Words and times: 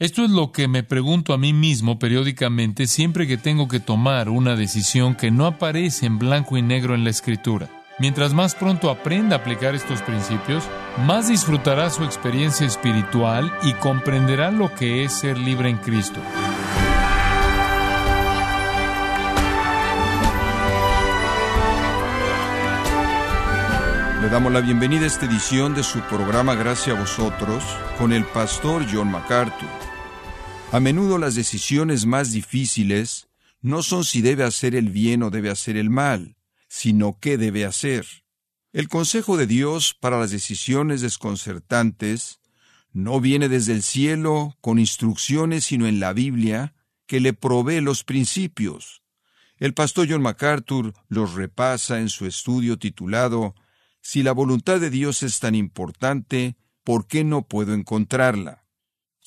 Esto 0.00 0.24
es 0.24 0.30
lo 0.30 0.52
que 0.52 0.68
me 0.68 0.84
pregunto 0.84 1.32
a 1.32 1.38
mí 1.38 1.52
mismo 1.52 1.98
periódicamente 1.98 2.86
siempre 2.86 3.26
que 3.26 3.36
tengo 3.36 3.66
que 3.66 3.80
tomar 3.80 4.28
una 4.28 4.54
decisión 4.54 5.16
que 5.16 5.32
no 5.32 5.44
aparece 5.44 6.06
en 6.06 6.20
blanco 6.20 6.56
y 6.56 6.62
negro 6.62 6.94
en 6.94 7.02
la 7.02 7.10
escritura. 7.10 7.68
Mientras 7.98 8.32
más 8.32 8.54
pronto 8.54 8.90
aprenda 8.90 9.34
a 9.34 9.38
aplicar 9.40 9.74
estos 9.74 10.00
principios, 10.02 10.62
más 11.04 11.26
disfrutará 11.26 11.90
su 11.90 12.04
experiencia 12.04 12.64
espiritual 12.64 13.52
y 13.64 13.72
comprenderá 13.72 14.52
lo 14.52 14.72
que 14.72 15.02
es 15.02 15.12
ser 15.12 15.36
libre 15.36 15.68
en 15.68 15.78
Cristo. 15.78 16.20
Le 24.22 24.28
damos 24.28 24.52
la 24.52 24.60
bienvenida 24.60 25.02
a 25.02 25.06
esta 25.08 25.26
edición 25.26 25.74
de 25.74 25.82
su 25.82 25.98
programa 26.02 26.54
Gracias 26.54 26.96
a 26.96 27.00
vosotros 27.00 27.64
con 27.98 28.12
el 28.12 28.24
pastor 28.26 28.86
John 28.88 29.10
MacArthur. 29.10 29.87
A 30.70 30.80
menudo 30.80 31.16
las 31.16 31.34
decisiones 31.34 32.04
más 32.04 32.30
difíciles 32.30 33.28
no 33.62 33.82
son 33.82 34.04
si 34.04 34.20
debe 34.20 34.44
hacer 34.44 34.74
el 34.74 34.90
bien 34.90 35.22
o 35.22 35.30
debe 35.30 35.48
hacer 35.48 35.78
el 35.78 35.88
mal, 35.88 36.36
sino 36.68 37.18
qué 37.20 37.38
debe 37.38 37.64
hacer. 37.64 38.06
El 38.74 38.88
consejo 38.88 39.38
de 39.38 39.46
Dios 39.46 39.96
para 39.98 40.18
las 40.18 40.30
decisiones 40.30 41.00
desconcertantes 41.00 42.40
no 42.92 43.18
viene 43.18 43.48
desde 43.48 43.72
el 43.72 43.82
cielo 43.82 44.58
con 44.60 44.78
instrucciones, 44.78 45.64
sino 45.64 45.86
en 45.86 46.00
la 46.00 46.12
Biblia, 46.12 46.74
que 47.06 47.20
le 47.20 47.32
provee 47.32 47.80
los 47.80 48.04
principios. 48.04 49.02
El 49.56 49.72
pastor 49.72 50.06
John 50.10 50.20
MacArthur 50.20 50.92
los 51.08 51.32
repasa 51.32 51.98
en 51.98 52.10
su 52.10 52.26
estudio 52.26 52.78
titulado 52.78 53.54
si 54.02 54.22
la 54.22 54.32
voluntad 54.32 54.80
de 54.80 54.90
Dios 54.90 55.22
es 55.22 55.40
tan 55.40 55.54
importante, 55.54 56.58
¿por 56.84 57.06
qué 57.06 57.24
no 57.24 57.48
puedo 57.48 57.72
encontrarla? 57.72 58.67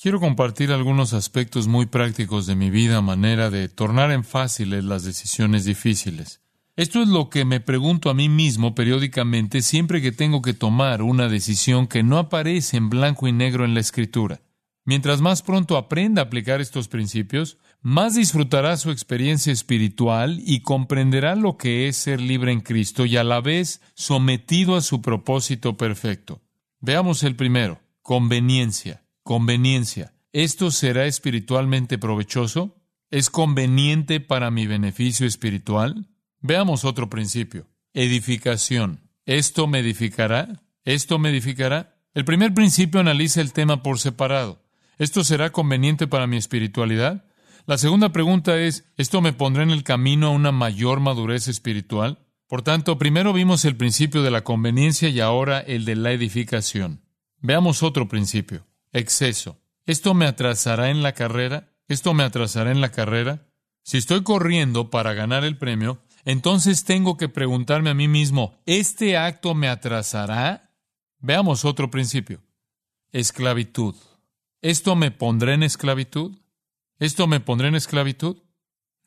Quiero 0.02 0.18
compartir 0.18 0.72
algunos 0.72 1.12
aspectos 1.12 1.68
muy 1.68 1.86
prácticos 1.86 2.48
de 2.48 2.56
mi 2.56 2.70
vida 2.70 3.00
manera 3.02 3.50
de 3.50 3.68
tornar 3.68 4.10
en 4.10 4.24
fáciles 4.24 4.82
las 4.82 5.04
decisiones 5.04 5.64
difíciles. 5.64 6.40
Esto 6.74 7.02
es 7.02 7.06
lo 7.06 7.30
que 7.30 7.44
me 7.44 7.60
pregunto 7.60 8.10
a 8.10 8.14
mí 8.14 8.28
mismo 8.28 8.74
periódicamente 8.74 9.62
siempre 9.62 10.02
que 10.02 10.10
tengo 10.10 10.42
que 10.42 10.54
tomar 10.54 11.02
una 11.02 11.28
decisión 11.28 11.86
que 11.86 12.02
no 12.02 12.18
aparece 12.18 12.78
en 12.78 12.90
blanco 12.90 13.28
y 13.28 13.32
negro 13.32 13.64
en 13.64 13.74
la 13.74 13.80
escritura. 13.80 14.40
Mientras 14.84 15.20
más 15.20 15.42
pronto 15.42 15.76
aprenda 15.76 16.22
a 16.22 16.24
aplicar 16.24 16.60
estos 16.60 16.88
principios, 16.88 17.58
más 17.80 18.16
disfrutará 18.16 18.76
su 18.78 18.90
experiencia 18.90 19.52
espiritual 19.52 20.42
y 20.44 20.62
comprenderá 20.62 21.36
lo 21.36 21.56
que 21.56 21.86
es 21.86 21.96
ser 21.96 22.20
libre 22.20 22.50
en 22.50 22.62
Cristo 22.62 23.06
y 23.06 23.18
a 23.18 23.22
la 23.22 23.40
vez 23.40 23.80
sometido 23.94 24.74
a 24.74 24.80
su 24.80 25.00
propósito 25.00 25.76
perfecto. 25.76 26.42
Veamos 26.80 27.22
el 27.22 27.36
primero, 27.36 27.78
conveniencia, 28.02 29.01
conveniencia. 29.22 30.14
¿Esto 30.32 30.70
será 30.70 31.06
espiritualmente 31.06 31.98
provechoso? 31.98 32.82
¿Es 33.10 33.30
conveniente 33.30 34.20
para 34.20 34.50
mi 34.50 34.66
beneficio 34.66 35.26
espiritual? 35.26 36.08
Veamos 36.40 36.84
otro 36.84 37.10
principio, 37.10 37.68
edificación. 37.92 39.10
¿Esto 39.26 39.66
me 39.66 39.80
edificará? 39.80 40.62
¿Esto 40.84 41.18
me 41.18 41.30
edificará? 41.30 41.98
El 42.14 42.24
primer 42.24 42.54
principio 42.54 43.00
analiza 43.00 43.40
el 43.40 43.52
tema 43.52 43.82
por 43.82 43.98
separado. 43.98 44.62
¿Esto 44.98 45.24
será 45.24 45.50
conveniente 45.50 46.06
para 46.06 46.26
mi 46.26 46.36
espiritualidad? 46.36 47.24
La 47.66 47.78
segunda 47.78 48.10
pregunta 48.12 48.58
es, 48.58 48.90
¿esto 48.96 49.20
me 49.20 49.32
pondrá 49.32 49.62
en 49.62 49.70
el 49.70 49.84
camino 49.84 50.28
a 50.28 50.30
una 50.30 50.50
mayor 50.50 51.00
madurez 51.00 51.48
espiritual? 51.48 52.18
Por 52.48 52.62
tanto, 52.62 52.98
primero 52.98 53.32
vimos 53.32 53.64
el 53.64 53.76
principio 53.76 54.22
de 54.22 54.30
la 54.30 54.42
conveniencia 54.42 55.08
y 55.08 55.20
ahora 55.20 55.60
el 55.60 55.84
de 55.84 55.96
la 55.96 56.12
edificación. 56.12 57.02
Veamos 57.40 57.82
otro 57.82 58.08
principio, 58.08 58.66
exceso. 58.92 59.60
¿Esto 59.86 60.14
me 60.14 60.26
atrasará 60.26 60.90
en 60.90 61.02
la 61.02 61.12
carrera? 61.12 61.74
¿Esto 61.88 62.14
me 62.14 62.22
atrasará 62.22 62.70
en 62.70 62.80
la 62.80 62.90
carrera? 62.90 63.48
Si 63.82 63.98
estoy 63.98 64.22
corriendo 64.22 64.90
para 64.90 65.12
ganar 65.12 65.44
el 65.44 65.58
premio, 65.58 66.02
entonces 66.24 66.84
tengo 66.84 67.16
que 67.16 67.28
preguntarme 67.28 67.90
a 67.90 67.94
mí 67.94 68.06
mismo, 68.06 68.62
¿este 68.64 69.16
acto 69.16 69.54
me 69.54 69.68
atrasará? 69.68 70.70
Veamos 71.18 71.64
otro 71.64 71.90
principio, 71.90 72.42
esclavitud. 73.10 73.96
¿Esto 74.60 74.94
me 74.94 75.10
pondrá 75.10 75.54
en 75.54 75.64
esclavitud? 75.64 76.38
¿Esto 77.00 77.26
me 77.26 77.40
pondrá 77.40 77.68
en 77.68 77.74
esclavitud? 77.74 78.36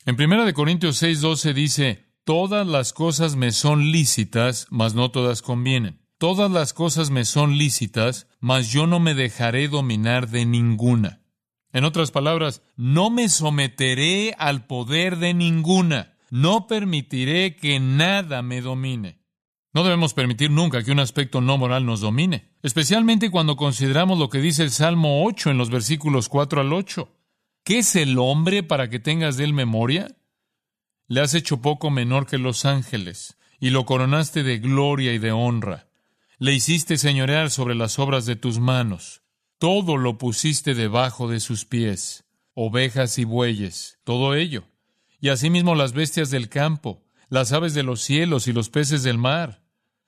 En 0.06 0.22
1 0.22 0.54
Corintios 0.54 1.02
6:12 1.02 1.54
dice, 1.54 2.06
Todas 2.26 2.66
las 2.68 2.92
cosas 2.92 3.36
me 3.36 3.52
son 3.52 3.92
lícitas, 3.92 4.68
mas 4.70 4.96
no 4.96 5.12
todas 5.12 5.42
convienen. 5.42 6.05
Todas 6.26 6.50
las 6.50 6.74
cosas 6.74 7.12
me 7.12 7.24
son 7.24 7.60
lícitas, 7.60 8.26
mas 8.40 8.72
yo 8.72 8.88
no 8.88 9.00
me 9.00 9.14
dejaré 9.14 9.68
dominar 9.68 10.28
de 10.28 10.48
ninguna. 10.48 11.22
En 11.72 11.86
otras 11.86 12.10
palabras, 12.10 12.64
no 12.76 13.12
me 13.12 13.30
someteré 13.30 14.34
al 14.40 14.66
poder 14.66 15.18
de 15.18 15.36
ninguna. 15.36 16.18
No 16.32 16.66
permitiré 16.66 17.56
que 17.56 17.80
nada 17.80 18.42
me 18.42 18.62
domine. 18.62 19.22
No 19.72 19.84
debemos 19.84 20.16
permitir 20.16 20.50
nunca 20.50 20.84
que 20.84 20.92
un 20.92 21.00
aspecto 21.00 21.42
no 21.42 21.60
moral 21.60 21.86
nos 21.86 22.02
domine, 22.02 22.50
especialmente 22.64 23.30
cuando 23.30 23.56
consideramos 23.56 24.18
lo 24.18 24.32
que 24.32 24.40
dice 24.42 24.64
el 24.64 24.72
Salmo 24.72 25.26
8 25.26 25.52
en 25.52 25.60
los 25.60 25.70
versículos 25.70 26.28
4 26.28 26.60
al 26.60 26.74
8. 26.74 27.08
¿Qué 27.64 27.78
es 27.78 27.96
el 27.96 28.18
hombre 28.18 28.64
para 28.64 28.90
que 28.90 28.98
tengas 28.98 29.38
de 29.38 29.44
él 29.44 29.54
memoria? 29.54 30.08
Le 31.08 31.22
has 31.22 31.36
hecho 31.36 31.62
poco 31.62 31.92
menor 31.92 32.26
que 32.26 32.40
los 32.40 32.66
ángeles, 32.66 33.38
y 33.60 33.70
lo 33.70 33.86
coronaste 33.86 34.42
de 34.42 34.58
gloria 34.58 35.14
y 35.14 35.20
de 35.20 35.32
honra. 35.32 35.86
Le 36.38 36.54
hiciste 36.54 36.98
señorear 36.98 37.50
sobre 37.50 37.76
las 37.76 38.00
obras 38.00 38.26
de 38.26 38.36
tus 38.36 38.60
manos. 38.60 39.22
Todo 39.58 39.98
lo 39.98 40.18
pusiste 40.18 40.74
debajo 40.76 41.30
de 41.30 41.40
sus 41.40 41.66
pies, 41.66 42.26
ovejas 42.54 43.18
y 43.18 43.24
bueyes, 43.24 44.00
todo 44.04 44.36
ello. 44.36 44.66
Y 45.20 45.30
asimismo 45.30 45.76
las 45.76 45.94
bestias 45.94 46.30
del 46.30 46.50
campo, 46.50 47.04
las 47.30 47.52
aves 47.52 47.74
de 47.74 47.84
los 47.84 48.02
cielos 48.02 48.48
y 48.48 48.54
los 48.54 48.70
peces 48.70 49.04
del 49.04 49.18
mar 49.18 49.66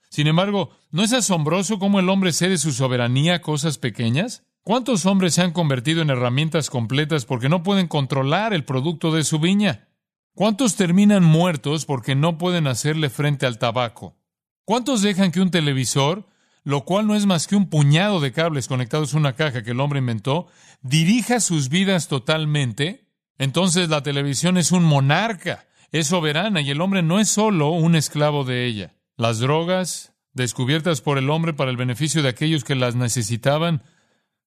sin 0.09 0.27
embargo, 0.27 0.71
¿no 0.91 1.03
es 1.03 1.13
asombroso 1.13 1.79
cómo 1.79 1.99
el 1.99 2.09
hombre 2.09 2.31
cede 2.31 2.57
su 2.57 2.71
soberanía 2.71 3.35
a 3.35 3.41
cosas 3.41 3.77
pequeñas? 3.77 4.43
¿Cuántos 4.63 5.05
hombres 5.05 5.33
se 5.33 5.41
han 5.41 5.51
convertido 5.51 6.01
en 6.01 6.09
herramientas 6.09 6.69
completas 6.69 7.25
porque 7.25 7.49
no 7.49 7.63
pueden 7.63 7.87
controlar 7.87 8.53
el 8.53 8.65
producto 8.65 9.11
de 9.11 9.23
su 9.23 9.39
viña? 9.39 9.89
¿Cuántos 10.33 10.75
terminan 10.75 11.23
muertos 11.23 11.85
porque 11.85 12.15
no 12.15 12.37
pueden 12.37 12.67
hacerle 12.67 13.09
frente 13.09 13.45
al 13.45 13.59
tabaco? 13.59 14.16
¿Cuántos 14.67 15.01
dejan 15.01 15.31
que 15.31 15.39
un 15.39 15.49
televisor, 15.49 16.27
lo 16.65 16.83
cual 16.83 17.07
no 17.07 17.15
es 17.15 17.25
más 17.25 17.47
que 17.47 17.55
un 17.55 17.69
puñado 17.69 18.19
de 18.19 18.33
cables 18.33 18.67
conectados 18.67 19.13
a 19.13 19.17
una 19.17 19.31
caja 19.31 19.63
que 19.63 19.71
el 19.71 19.79
hombre 19.79 19.99
inventó, 19.99 20.47
dirija 20.81 21.39
sus 21.39 21.69
vidas 21.69 22.09
totalmente? 22.09 23.07
Entonces 23.37 23.87
la 23.87 24.03
televisión 24.03 24.57
es 24.57 24.73
un 24.73 24.83
monarca, 24.83 25.65
es 25.93 26.07
soberana 26.07 26.59
y 26.59 26.69
el 26.69 26.81
hombre 26.81 27.01
no 27.01 27.21
es 27.21 27.29
solo 27.29 27.69
un 27.69 27.95
esclavo 27.95 28.43
de 28.43 28.65
ella. 28.65 28.93
Las 29.15 29.39
drogas, 29.39 30.11
descubiertas 30.33 30.99
por 30.99 31.17
el 31.17 31.29
hombre 31.29 31.53
para 31.53 31.71
el 31.71 31.77
beneficio 31.77 32.21
de 32.21 32.27
aquellos 32.27 32.65
que 32.65 32.75
las 32.75 32.93
necesitaban, 32.93 33.83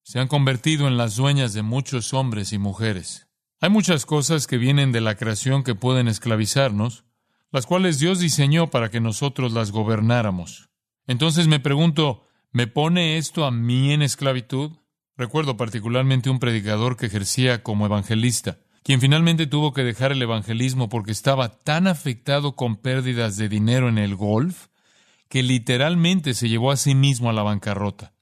se 0.03 0.19
han 0.19 0.27
convertido 0.27 0.87
en 0.87 0.97
las 0.97 1.15
dueñas 1.15 1.55
de 1.55 1.63
muchos 1.63 2.13
hombres 2.13 2.53
y 2.53 2.59
mujeres. 2.59 3.27
Hay 3.59 3.71
muchas 3.71 4.05
cosas 4.05 4.45
que 4.45 4.59
vienen 4.59 4.91
de 4.91 5.01
la 5.01 5.15
creación 5.15 5.63
que 5.63 5.73
pueden 5.73 6.07
esclavizarnos, 6.07 7.05
las 7.51 7.65
cuales 7.65 7.99
Dios 7.99 8.19
diseñó 8.19 8.69
para 8.69 8.89
que 8.89 8.99
nosotros 8.99 9.53
las 9.53 9.71
gobernáramos. 9.71 10.69
Entonces 11.07 11.47
me 11.47 11.59
pregunto, 11.59 12.23
¿me 12.51 12.67
pone 12.67 13.17
esto 13.17 13.45
a 13.45 13.51
mí 13.51 13.91
en 13.91 14.01
esclavitud? 14.01 14.71
Recuerdo 15.17 15.57
particularmente 15.57 16.29
un 16.29 16.39
predicador 16.39 16.97
que 16.97 17.07
ejercía 17.07 17.63
como 17.63 17.85
evangelista 17.85 18.59
quien 18.83 18.99
finalmente 18.99 19.47
tuvo 19.47 19.73
que 19.73 19.83
dejar 19.83 20.11
el 20.11 20.21
evangelismo 20.21 20.89
porque 20.89 21.11
estaba 21.11 21.49
tan 21.59 21.87
afectado 21.87 22.55
con 22.55 22.77
pérdidas 22.77 23.37
de 23.37 23.47
dinero 23.47 23.89
en 23.89 23.97
el 23.97 24.15
golf 24.15 24.67
que 25.29 25.43
literalmente 25.43 26.33
se 26.33 26.49
llevó 26.49 26.71
a 26.71 26.77
sí 26.77 26.95
mismo 26.95 27.29
a 27.29 27.33
la 27.33 27.43
bancarrota. 27.43 28.13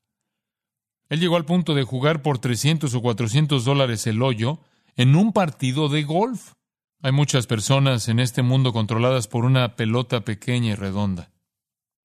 Él 1.08 1.20
llegó 1.20 1.38
al 1.38 1.46
punto 1.46 1.74
de 1.74 1.84
jugar 1.84 2.22
por 2.22 2.38
300 2.38 2.94
o 2.94 3.02
400 3.02 3.66
dólares 3.66 4.06
el 4.06 4.22
hoyo 4.22 4.60
en 4.96 5.16
un 5.16 5.34
partido 5.34 5.90
de 5.90 6.04
golf. 6.04 6.54
Hay 7.02 7.14
muchas 7.14 7.48
personas 7.48 8.10
en 8.10 8.20
este 8.20 8.42
mundo 8.42 8.74
controladas 8.74 9.30
por 9.30 9.46
una 9.46 9.78
pelota 9.78 10.26
pequeña 10.26 10.72
y 10.72 10.76
redonda. 10.76 11.32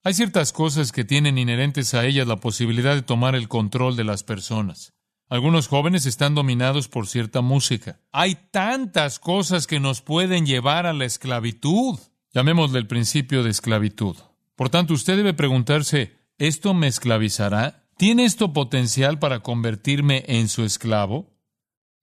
Hay 0.05 0.15
ciertas 0.15 0.53
cosas 0.53 0.93
que 0.93 1.05
tienen 1.05 1.37
inherentes 1.37 1.95
a 1.95 2.05
ellas 2.05 2.29
la 2.29 2.37
posibilidad 2.37 2.95
de 2.95 3.03
tomar 3.03 3.35
el 3.35 3.49
control 3.49 3.97
de 3.97 4.05
las 4.05 4.23
personas. 4.23 4.95
Algunos 5.29 5.67
jóvenes 5.67 6.07
están 6.07 6.37
dominados 6.37 6.87
por 6.87 7.09
cierta 7.09 7.41
música. 7.41 7.99
Hay 8.13 8.37
tantas 8.53 9.19
cosas 9.19 9.67
que 9.67 9.81
nos 9.81 10.01
pueden 10.01 10.47
llevar 10.47 10.87
a 10.87 10.93
la 10.93 11.07
esclavitud. 11.07 11.99
Llamémosle 12.33 12.79
el 12.79 12.87
principio 12.87 13.43
de 13.43 13.51
esclavitud. 13.51 14.17
Por 14.55 14.69
tanto, 14.69 14.95
usted 14.95 15.17
debe 15.17 15.35
preguntarse, 15.35 16.13
¿esto 16.39 16.73
me 16.73 16.87
esclavizará? 16.87 17.89
¿Tiene 17.97 18.27
esto 18.27 18.53
potencial 18.53 19.19
para 19.19 19.41
convertirme 19.41 20.25
en 20.29 20.49
su 20.49 20.63
esclavo? 20.63 21.35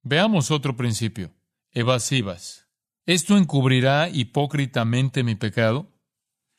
Veamos 0.02 0.50
otro 0.50 0.76
principio. 0.76 1.32
Evasivas. 1.70 2.62
¿Esto 3.04 3.36
encubrirá 3.36 4.08
hipócritamente 4.08 5.24
mi 5.24 5.34
pecado? 5.34 5.90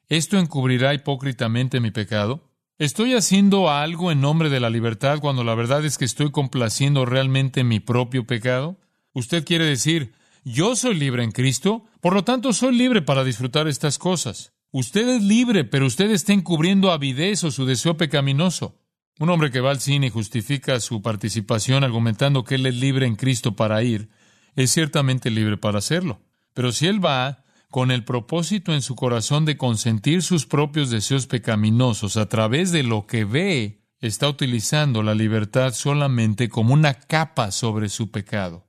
¿Esto 0.09 0.37
encubrirá 0.37 0.93
hipócritamente 0.93 1.79
mi 1.79 1.91
pecado? 1.91 2.51
¿Estoy 2.77 3.13
haciendo 3.13 3.69
algo 3.71 4.11
en 4.11 4.19
nombre 4.19 4.49
de 4.49 4.59
la 4.59 4.69
libertad 4.69 5.19
cuando 5.21 5.45
la 5.45 5.55
verdad 5.55 5.85
es 5.85 5.97
que 5.97 6.03
estoy 6.03 6.31
complaciendo 6.31 7.05
realmente 7.05 7.63
mi 7.63 7.79
propio 7.79 8.27
pecado? 8.27 8.77
Usted 9.13 9.45
quiere 9.45 9.63
decir, 9.63 10.15
yo 10.43 10.75
soy 10.75 10.95
libre 10.95 11.23
en 11.23 11.31
Cristo, 11.31 11.85
por 12.01 12.13
lo 12.13 12.25
tanto 12.25 12.51
soy 12.51 12.75
libre 12.75 13.01
para 13.01 13.23
disfrutar 13.23 13.69
estas 13.69 13.97
cosas. 13.97 14.51
Usted 14.69 15.07
es 15.07 15.23
libre, 15.23 15.63
pero 15.63 15.85
usted 15.85 16.11
está 16.11 16.33
encubriendo 16.33 16.91
avidez 16.91 17.45
o 17.45 17.51
su 17.51 17.65
deseo 17.65 17.95
pecaminoso. 17.95 18.81
Un 19.17 19.29
hombre 19.29 19.49
que 19.49 19.61
va 19.61 19.71
al 19.71 19.79
cine 19.79 20.07
y 20.07 20.09
justifica 20.09 20.81
su 20.81 21.01
participación 21.01 21.85
argumentando 21.85 22.43
que 22.43 22.55
él 22.55 22.65
es 22.65 22.75
libre 22.75 23.05
en 23.05 23.15
Cristo 23.15 23.55
para 23.55 23.81
ir, 23.81 24.09
es 24.57 24.71
ciertamente 24.71 25.29
libre 25.29 25.55
para 25.55 25.77
hacerlo. 25.77 26.19
Pero 26.53 26.71
si 26.71 26.87
él 26.87 27.03
va 27.03 27.43
con 27.69 27.91
el 27.91 28.03
propósito 28.03 28.73
en 28.73 28.81
su 28.81 28.95
corazón 28.95 29.45
de 29.45 29.57
consentir 29.57 30.21
sus 30.21 30.45
propios 30.45 30.89
deseos 30.89 31.25
pecaminosos 31.25 32.17
a 32.17 32.29
través 32.29 32.71
de 32.71 32.83
lo 32.83 33.07
que 33.07 33.25
ve, 33.25 33.83
está 33.99 34.29
utilizando 34.29 35.01
la 35.01 35.15
libertad 35.15 35.73
solamente 35.73 36.49
como 36.49 36.73
una 36.73 36.93
capa 36.93 37.51
sobre 37.51 37.89
su 37.89 38.11
pecado. 38.11 38.67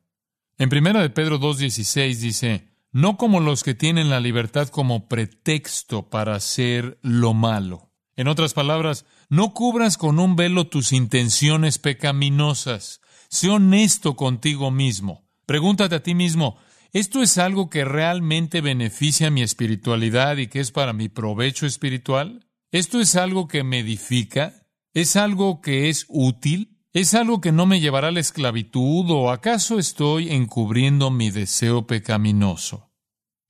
En 0.57 0.71
1 0.75 1.01
de 1.01 1.11
Pedro 1.11 1.41
2.16 1.41 2.17
dice, 2.17 2.75
no 2.93 3.17
como 3.17 3.41
los 3.41 3.65
que 3.65 3.75
tienen 3.75 4.09
la 4.09 4.21
libertad 4.21 4.69
como 4.69 5.09
pretexto 5.09 6.09
para 6.09 6.37
hacer 6.37 6.99
lo 7.03 7.35
malo. 7.35 7.91
En 8.15 8.29
otras 8.29 8.55
palabras, 8.55 9.05
no 9.29 9.53
cubras 9.53 9.99
con 9.99 10.21
un 10.21 10.37
velo 10.37 10.69
tus 10.69 10.93
intenciones 10.93 11.79
pecaminosas. 11.79 13.01
Sé 13.29 13.51
honesto 13.51 14.15
contigo 14.15 14.71
mismo. 14.71 15.29
Pregúntate 15.45 15.97
a 15.97 16.03
ti 16.05 16.15
mismo, 16.15 16.57
¿esto 16.95 17.21
es 17.21 17.37
algo 17.37 17.69
que 17.69 17.85
realmente 17.85 18.63
beneficia 18.63 19.31
mi 19.31 19.43
espiritualidad 19.43 20.39
y 20.39 20.47
que 20.47 20.61
es 20.61 20.73
para 20.73 20.95
mi 20.95 21.11
provecho 21.11 21.67
espiritual? 21.67 22.47
¿Esto 22.73 23.01
es 23.01 23.17
algo 23.17 23.47
que 23.47 23.63
me 23.63 23.81
edifica? 23.81 24.67
¿Es 24.95 25.17
algo 25.17 25.61
que 25.61 25.91
es 25.91 26.07
útil? 26.09 26.79
¿Es 26.95 27.13
algo 27.15 27.41
que 27.41 27.53
no 27.53 27.67
me 27.67 27.81
llevará 27.81 28.09
a 28.09 28.13
la 28.13 28.21
esclavitud 28.21 29.11
o 29.11 29.31
acaso 29.31 29.79
estoy 29.79 30.31
encubriendo 30.31 31.11
mi 31.11 31.31
deseo 31.31 31.87
pecaminoso? 31.87 32.93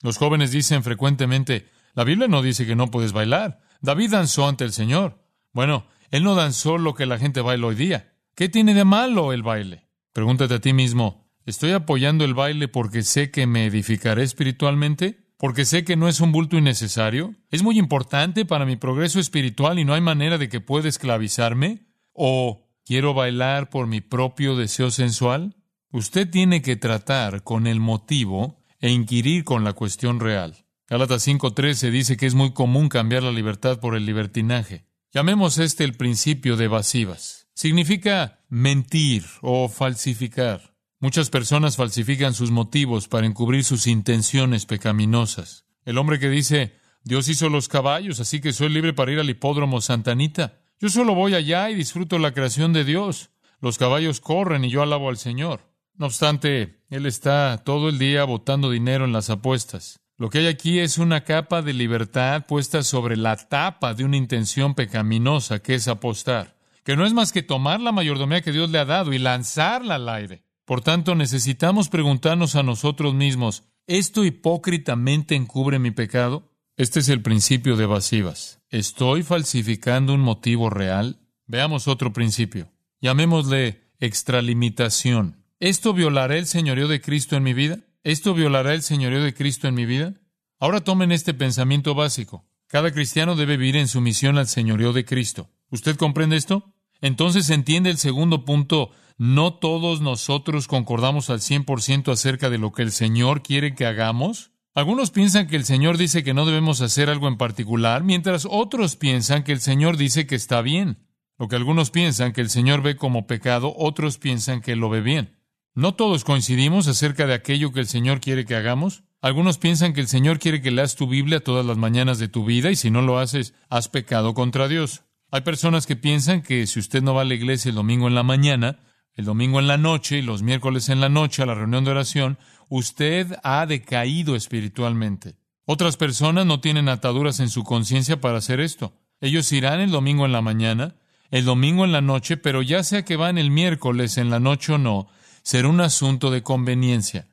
Los 0.02 0.16
jóvenes 0.16 0.50
dicen 0.50 0.82
frecuentemente, 0.82 1.68
la 1.94 2.04
Biblia 2.04 2.26
no 2.26 2.42
dice 2.42 2.66
que 2.66 2.74
no 2.74 2.90
puedes 2.90 3.12
bailar. 3.12 3.60
David 3.80 4.10
danzó 4.10 4.48
ante 4.48 4.64
el 4.64 4.72
Señor. 4.72 5.22
Bueno, 5.52 5.86
él 6.10 6.24
no 6.24 6.34
danzó 6.34 6.78
lo 6.78 6.94
que 6.94 7.06
la 7.06 7.18
gente 7.18 7.40
baila 7.40 7.66
hoy 7.66 7.74
día. 7.74 8.14
¿Qué 8.34 8.48
tiene 8.48 8.74
de 8.74 8.84
malo 8.84 9.32
el 9.32 9.42
baile? 9.42 9.88
Pregúntate 10.12 10.54
a 10.54 10.60
ti 10.60 10.72
mismo, 10.72 11.23
¿estoy 11.46 11.72
apoyando 11.72 12.24
el 12.24 12.34
baile 12.34 12.68
porque 12.68 13.02
sé 13.02 13.30
que 13.30 13.46
me 13.46 13.66
edificaré 13.66 14.22
espiritualmente? 14.22 15.24
¿Porque 15.36 15.64
sé 15.64 15.84
que 15.84 15.96
no 15.96 16.08
es 16.08 16.20
un 16.20 16.32
bulto 16.32 16.56
innecesario? 16.56 17.34
¿Es 17.50 17.62
muy 17.62 17.78
importante 17.78 18.44
para 18.44 18.66
mi 18.66 18.76
progreso 18.76 19.20
espiritual 19.20 19.78
y 19.78 19.84
no 19.84 19.94
hay 19.94 20.00
manera 20.00 20.38
de 20.38 20.48
que 20.48 20.60
pueda 20.60 20.88
esclavizarme? 20.88 21.86
¿O 22.12 22.64
¿Quiero 22.86 23.14
bailar 23.14 23.70
por 23.70 23.86
mi 23.86 24.02
propio 24.02 24.56
deseo 24.56 24.90
sensual? 24.90 25.56
Usted 25.90 26.28
tiene 26.28 26.60
que 26.60 26.76
tratar 26.76 27.42
con 27.42 27.66
el 27.66 27.80
motivo 27.80 28.62
e 28.78 28.90
inquirir 28.90 29.44
con 29.44 29.64
la 29.64 29.72
cuestión 29.72 30.20
real. 30.20 30.66
Gálatas 30.86 31.26
5:13 31.26 31.90
dice 31.90 32.18
que 32.18 32.26
es 32.26 32.34
muy 32.34 32.52
común 32.52 32.90
cambiar 32.90 33.22
la 33.22 33.32
libertad 33.32 33.80
por 33.80 33.96
el 33.96 34.04
libertinaje. 34.04 34.84
Llamemos 35.12 35.56
este 35.56 35.84
el 35.84 35.94
principio 35.94 36.56
de 36.56 36.66
evasivas. 36.66 37.48
Significa 37.54 38.44
mentir 38.50 39.24
o 39.40 39.70
falsificar. 39.70 40.73
Muchas 41.04 41.28
personas 41.28 41.76
falsifican 41.76 42.32
sus 42.32 42.50
motivos 42.50 43.08
para 43.08 43.26
encubrir 43.26 43.62
sus 43.62 43.86
intenciones 43.86 44.64
pecaminosas. 44.64 45.66
El 45.84 45.98
hombre 45.98 46.18
que 46.18 46.30
dice, 46.30 46.78
Dios 47.02 47.28
hizo 47.28 47.50
los 47.50 47.68
caballos, 47.68 48.20
así 48.20 48.40
que 48.40 48.54
soy 48.54 48.70
libre 48.70 48.94
para 48.94 49.12
ir 49.12 49.18
al 49.18 49.28
hipódromo 49.28 49.82
Santanita. 49.82 50.62
Yo 50.80 50.88
solo 50.88 51.14
voy 51.14 51.34
allá 51.34 51.68
y 51.68 51.74
disfruto 51.74 52.18
la 52.18 52.32
creación 52.32 52.72
de 52.72 52.84
Dios. 52.84 53.28
Los 53.60 53.76
caballos 53.76 54.22
corren 54.22 54.64
y 54.64 54.70
yo 54.70 54.80
alabo 54.80 55.10
al 55.10 55.18
Señor. 55.18 55.60
No 55.94 56.06
obstante, 56.06 56.80
Él 56.88 57.04
está 57.04 57.62
todo 57.66 57.90
el 57.90 57.98
día 57.98 58.24
botando 58.24 58.70
dinero 58.70 59.04
en 59.04 59.12
las 59.12 59.28
apuestas. 59.28 60.00
Lo 60.16 60.30
que 60.30 60.38
hay 60.38 60.46
aquí 60.46 60.78
es 60.78 60.96
una 60.96 61.22
capa 61.22 61.60
de 61.60 61.74
libertad 61.74 62.46
puesta 62.46 62.82
sobre 62.82 63.18
la 63.18 63.36
tapa 63.36 63.92
de 63.92 64.04
una 64.04 64.16
intención 64.16 64.74
pecaminosa 64.74 65.58
que 65.58 65.74
es 65.74 65.86
apostar, 65.86 66.56
que 66.82 66.96
no 66.96 67.04
es 67.04 67.12
más 67.12 67.30
que 67.30 67.42
tomar 67.42 67.82
la 67.82 67.92
mayordomía 67.92 68.40
que 68.40 68.52
Dios 68.52 68.70
le 68.70 68.78
ha 68.78 68.86
dado 68.86 69.12
y 69.12 69.18
lanzarla 69.18 69.96
al 69.96 70.08
aire. 70.08 70.43
Por 70.64 70.80
tanto, 70.80 71.14
necesitamos 71.14 71.88
preguntarnos 71.88 72.56
a 72.56 72.62
nosotros 72.62 73.14
mismos, 73.14 73.64
¿esto 73.86 74.24
hipócritamente 74.24 75.34
encubre 75.34 75.78
mi 75.78 75.90
pecado? 75.90 76.50
Este 76.76 77.00
es 77.00 77.08
el 77.08 77.22
principio 77.22 77.76
de 77.76 77.84
evasivas. 77.84 78.60
¿Estoy 78.70 79.22
falsificando 79.22 80.14
un 80.14 80.20
motivo 80.20 80.70
real? 80.70 81.20
Veamos 81.46 81.86
otro 81.86 82.12
principio. 82.12 82.72
Llamémosle 83.00 83.82
extralimitación. 84.00 85.44
¿Esto 85.60 85.92
violará 85.92 86.36
el 86.36 86.46
señorío 86.46 86.88
de 86.88 87.00
Cristo 87.00 87.36
en 87.36 87.42
mi 87.42 87.54
vida? 87.54 87.80
¿Esto 88.02 88.34
violará 88.34 88.74
el 88.74 88.82
señorío 88.82 89.22
de 89.22 89.34
Cristo 89.34 89.68
en 89.68 89.74
mi 89.74 89.86
vida? 89.86 90.14
Ahora 90.58 90.80
tomen 90.80 91.12
este 91.12 91.34
pensamiento 91.34 91.94
básico. 91.94 92.44
Cada 92.66 92.90
cristiano 92.90 93.36
debe 93.36 93.56
vivir 93.56 93.76
en 93.76 93.86
sumisión 93.86 94.38
al 94.38 94.48
señorío 94.48 94.92
de 94.92 95.04
Cristo. 95.04 95.50
¿Usted 95.70 95.96
comprende 95.96 96.36
esto? 96.36 96.74
Entonces 97.00 97.50
entiende 97.50 97.90
el 97.90 97.98
segundo 97.98 98.44
punto. 98.44 98.90
No 99.16 99.54
todos 99.54 100.00
nosotros 100.00 100.66
concordamos 100.66 101.30
al 101.30 101.38
100% 101.38 102.12
acerca 102.12 102.50
de 102.50 102.58
lo 102.58 102.72
que 102.72 102.82
el 102.82 102.90
Señor 102.90 103.42
quiere 103.42 103.74
que 103.74 103.86
hagamos. 103.86 104.50
Algunos 104.74 105.12
piensan 105.12 105.46
que 105.46 105.54
el 105.54 105.64
Señor 105.64 105.98
dice 105.98 106.24
que 106.24 106.34
no 106.34 106.44
debemos 106.46 106.80
hacer 106.80 107.08
algo 107.08 107.28
en 107.28 107.36
particular, 107.36 108.02
mientras 108.02 108.44
otros 108.50 108.96
piensan 108.96 109.44
que 109.44 109.52
el 109.52 109.60
Señor 109.60 109.96
dice 109.96 110.26
que 110.26 110.34
está 110.34 110.62
bien. 110.62 110.98
Lo 111.38 111.46
que 111.46 111.54
algunos 111.54 111.90
piensan 111.90 112.32
que 112.32 112.40
el 112.40 112.50
Señor 112.50 112.82
ve 112.82 112.96
como 112.96 113.28
pecado, 113.28 113.72
otros 113.76 114.18
piensan 114.18 114.60
que 114.60 114.74
lo 114.74 114.88
ve 114.88 115.00
bien. 115.00 115.38
¿No 115.74 115.94
todos 115.94 116.24
coincidimos 116.24 116.88
acerca 116.88 117.26
de 117.26 117.34
aquello 117.34 117.72
que 117.72 117.80
el 117.80 117.86
Señor 117.86 118.20
quiere 118.20 118.44
que 118.44 118.56
hagamos? 118.56 119.04
Algunos 119.20 119.58
piensan 119.58 119.92
que 119.92 120.00
el 120.00 120.08
Señor 120.08 120.40
quiere 120.40 120.60
que 120.60 120.70
leas 120.72 120.96
tu 120.96 121.06
Biblia 121.06 121.42
todas 121.42 121.64
las 121.64 121.76
mañanas 121.76 122.18
de 122.18 122.28
tu 122.28 122.44
vida 122.44 122.70
y 122.70 122.76
si 122.76 122.90
no 122.90 123.00
lo 123.00 123.18
haces, 123.18 123.54
has 123.70 123.88
pecado 123.88 124.34
contra 124.34 124.66
Dios. 124.66 125.02
Hay 125.30 125.40
personas 125.40 125.86
que 125.86 125.96
piensan 125.96 126.42
que 126.42 126.66
si 126.66 126.78
usted 126.80 127.02
no 127.02 127.14
va 127.14 127.22
a 127.22 127.24
la 127.24 127.34
iglesia 127.34 127.70
el 127.70 127.74
domingo 127.76 128.06
en 128.06 128.14
la 128.14 128.22
mañana, 128.22 128.80
el 129.16 129.24
domingo 129.24 129.60
en 129.60 129.66
la 129.66 129.78
noche 129.78 130.18
y 130.18 130.22
los 130.22 130.42
miércoles 130.42 130.88
en 130.88 131.00
la 131.00 131.08
noche 131.08 131.42
a 131.42 131.46
la 131.46 131.54
reunión 131.54 131.84
de 131.84 131.92
oración, 131.92 132.38
usted 132.68 133.36
ha 133.42 133.64
decaído 133.66 134.34
espiritualmente. 134.34 135.36
Otras 135.66 135.96
personas 135.96 136.46
no 136.46 136.60
tienen 136.60 136.88
ataduras 136.88 137.40
en 137.40 137.48
su 137.48 137.64
conciencia 137.64 138.20
para 138.20 138.38
hacer 138.38 138.60
esto. 138.60 138.92
Ellos 139.20 139.50
irán 139.52 139.80
el 139.80 139.90
domingo 139.90 140.26
en 140.26 140.32
la 140.32 140.42
mañana, 140.42 140.96
el 141.30 141.44
domingo 141.44 141.84
en 141.84 141.92
la 141.92 142.00
noche, 142.00 142.36
pero 142.36 142.60
ya 142.62 142.82
sea 142.82 143.04
que 143.04 143.16
van 143.16 143.38
el 143.38 143.50
miércoles 143.50 144.18
en 144.18 144.30
la 144.30 144.40
noche 144.40 144.72
o 144.72 144.78
no, 144.78 145.08
será 145.42 145.68
un 145.68 145.80
asunto 145.80 146.30
de 146.30 146.42
conveniencia. 146.42 147.28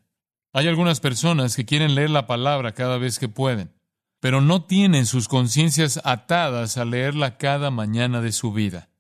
Hay 0.54 0.68
algunas 0.68 1.00
personas 1.00 1.56
que 1.56 1.66
quieren 1.66 1.95
leer 1.95 2.09
la 2.09 2.28
palabra 2.28 2.73
cada 2.73 2.97
vez 2.97 3.19
que 3.19 3.30
pueden, 3.30 3.73
pero 4.19 4.40
no 4.40 4.64
tienen 4.64 5.06
sus 5.06 5.28
conciencias 5.28 6.00
atadas 6.04 6.78
a 6.78 6.85
leerla 6.85 7.38
cada 7.38 7.71
mañana 7.71 8.21
de 8.21 8.31
su 8.31 8.54
vida. 8.54 8.91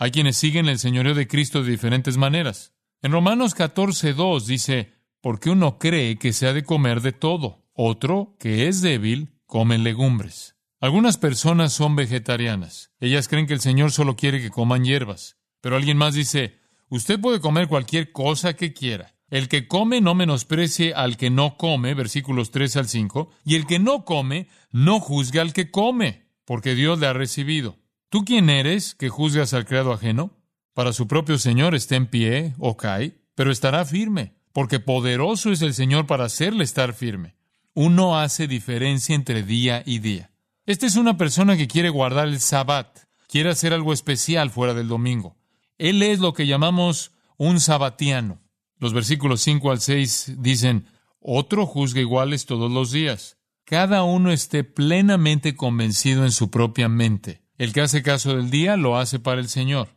Hay 0.00 0.12
quienes 0.12 0.36
siguen 0.36 0.68
el 0.68 0.78
señorío 0.78 1.14
de 1.14 1.26
Cristo 1.26 1.64
de 1.64 1.72
diferentes 1.72 2.16
maneras. 2.16 2.72
En 3.02 3.10
Romanos 3.10 3.56
14.2 3.56 4.44
dice, 4.44 4.94
porque 5.20 5.50
uno 5.50 5.76
cree 5.78 6.18
que 6.18 6.32
se 6.32 6.46
ha 6.46 6.52
de 6.52 6.62
comer 6.62 7.00
de 7.00 7.10
todo, 7.10 7.66
otro, 7.72 8.36
que 8.38 8.68
es 8.68 8.80
débil, 8.80 9.40
come 9.44 9.76
legumbres. 9.76 10.54
Algunas 10.80 11.18
personas 11.18 11.72
son 11.72 11.96
vegetarianas. 11.96 12.92
Ellas 13.00 13.26
creen 13.26 13.48
que 13.48 13.54
el 13.54 13.60
Señor 13.60 13.90
solo 13.90 14.14
quiere 14.14 14.40
que 14.40 14.50
coman 14.50 14.84
hierbas. 14.84 15.36
Pero 15.60 15.74
alguien 15.74 15.96
más 15.96 16.14
dice, 16.14 16.60
usted 16.88 17.20
puede 17.20 17.40
comer 17.40 17.66
cualquier 17.66 18.12
cosa 18.12 18.54
que 18.54 18.72
quiera. 18.72 19.16
El 19.30 19.48
que 19.48 19.66
come 19.66 20.00
no 20.00 20.14
menosprecie 20.14 20.94
al 20.94 21.16
que 21.16 21.30
no 21.30 21.56
come, 21.56 21.94
versículos 21.94 22.52
3 22.52 22.76
al 22.76 22.88
5, 22.88 23.30
y 23.44 23.56
el 23.56 23.66
que 23.66 23.80
no 23.80 24.04
come 24.04 24.46
no 24.70 25.00
juzga 25.00 25.42
al 25.42 25.52
que 25.52 25.72
come, 25.72 26.28
porque 26.44 26.76
Dios 26.76 27.00
le 27.00 27.08
ha 27.08 27.12
recibido. 27.12 27.78
¿Tú 28.08 28.24
quién 28.24 28.50
eres 28.50 28.94
que 28.94 29.08
juzgas 29.08 29.54
al 29.54 29.66
creado 29.66 29.92
ajeno? 29.92 30.36
Para 30.74 30.92
su 30.92 31.06
propio 31.06 31.38
Señor 31.38 31.74
está 31.74 31.96
en 31.96 32.06
pie 32.06 32.54
o 32.58 32.76
cae, 32.76 33.20
pero 33.34 33.50
estará 33.50 33.84
firme 33.84 34.38
porque 34.58 34.80
poderoso 34.80 35.52
es 35.52 35.62
el 35.62 35.72
Señor 35.72 36.06
para 36.06 36.24
hacerle 36.24 36.64
estar 36.64 36.92
firme. 36.92 37.36
Uno 37.74 38.18
hace 38.18 38.48
diferencia 38.48 39.14
entre 39.14 39.44
día 39.44 39.84
y 39.86 40.00
día. 40.00 40.32
Esta 40.66 40.84
es 40.84 40.96
una 40.96 41.16
persona 41.16 41.56
que 41.56 41.68
quiere 41.68 41.90
guardar 41.90 42.26
el 42.26 42.40
sabbat, 42.40 42.98
quiere 43.28 43.50
hacer 43.50 43.72
algo 43.72 43.92
especial 43.92 44.50
fuera 44.50 44.74
del 44.74 44.88
domingo. 44.88 45.36
Él 45.78 46.02
es 46.02 46.18
lo 46.18 46.32
que 46.32 46.48
llamamos 46.48 47.12
un 47.36 47.60
sabatiano. 47.60 48.40
Los 48.78 48.92
versículos 48.92 49.42
5 49.42 49.70
al 49.70 49.80
6 49.80 50.34
dicen, 50.38 50.86
otro 51.20 51.64
juzga 51.64 52.00
iguales 52.00 52.44
todos 52.44 52.68
los 52.68 52.90
días. 52.90 53.38
Cada 53.64 54.02
uno 54.02 54.32
esté 54.32 54.64
plenamente 54.64 55.54
convencido 55.54 56.24
en 56.24 56.32
su 56.32 56.50
propia 56.50 56.88
mente. 56.88 57.42
El 57.58 57.72
que 57.72 57.80
hace 57.80 58.02
caso 58.02 58.36
del 58.36 58.50
día 58.50 58.76
lo 58.76 58.96
hace 58.96 59.18
para 59.18 59.40
el 59.40 59.48
Señor. 59.48 59.96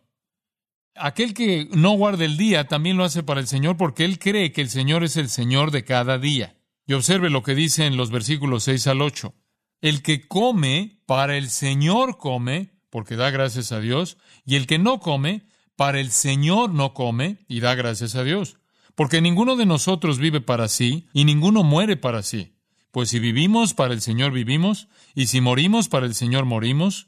Aquel 0.95 1.33
que 1.33 1.69
no 1.71 1.91
guarda 1.91 2.25
el 2.25 2.35
día 2.35 2.67
también 2.67 2.97
lo 2.97 3.05
hace 3.05 3.23
para 3.23 3.39
el 3.39 3.47
Señor 3.47 3.77
porque 3.77 4.03
él 4.03 4.19
cree 4.19 4.51
que 4.51 4.61
el 4.61 4.69
Señor 4.69 5.03
es 5.03 5.15
el 5.15 5.29
Señor 5.29 5.71
de 5.71 5.85
cada 5.85 6.17
día. 6.17 6.57
Y 6.85 6.93
observe 6.93 7.29
lo 7.29 7.43
que 7.43 7.55
dice 7.55 7.85
en 7.85 7.95
los 7.95 8.11
versículos 8.11 8.63
6 8.63 8.87
al 8.87 9.01
8. 9.01 9.33
El 9.79 10.01
que 10.01 10.27
come, 10.27 11.01
para 11.05 11.37
el 11.37 11.49
Señor 11.49 12.17
come, 12.17 12.73
porque 12.89 13.15
da 13.15 13.29
gracias 13.29 13.71
a 13.71 13.79
Dios, 13.79 14.17
y 14.45 14.55
el 14.55 14.67
que 14.67 14.77
no 14.77 14.99
come, 14.99 15.45
para 15.75 15.99
el 15.99 16.11
Señor 16.11 16.71
no 16.71 16.93
come 16.93 17.39
y 17.47 17.61
da 17.61 17.73
gracias 17.75 18.15
a 18.15 18.23
Dios. 18.23 18.57
Porque 18.95 19.21
ninguno 19.21 19.55
de 19.55 19.65
nosotros 19.65 20.19
vive 20.19 20.41
para 20.41 20.67
sí 20.67 21.07
y 21.13 21.25
ninguno 21.25 21.63
muere 21.63 21.95
para 21.95 22.21
sí. 22.21 22.57
Pues 22.91 23.09
si 23.09 23.19
vivimos, 23.19 23.73
para 23.73 23.93
el 23.93 24.01
Señor 24.01 24.31
vivimos, 24.31 24.89
y 25.15 25.27
si 25.27 25.39
morimos, 25.39 25.87
para 25.87 26.05
el 26.05 26.13
Señor 26.13 26.45
morimos. 26.45 27.07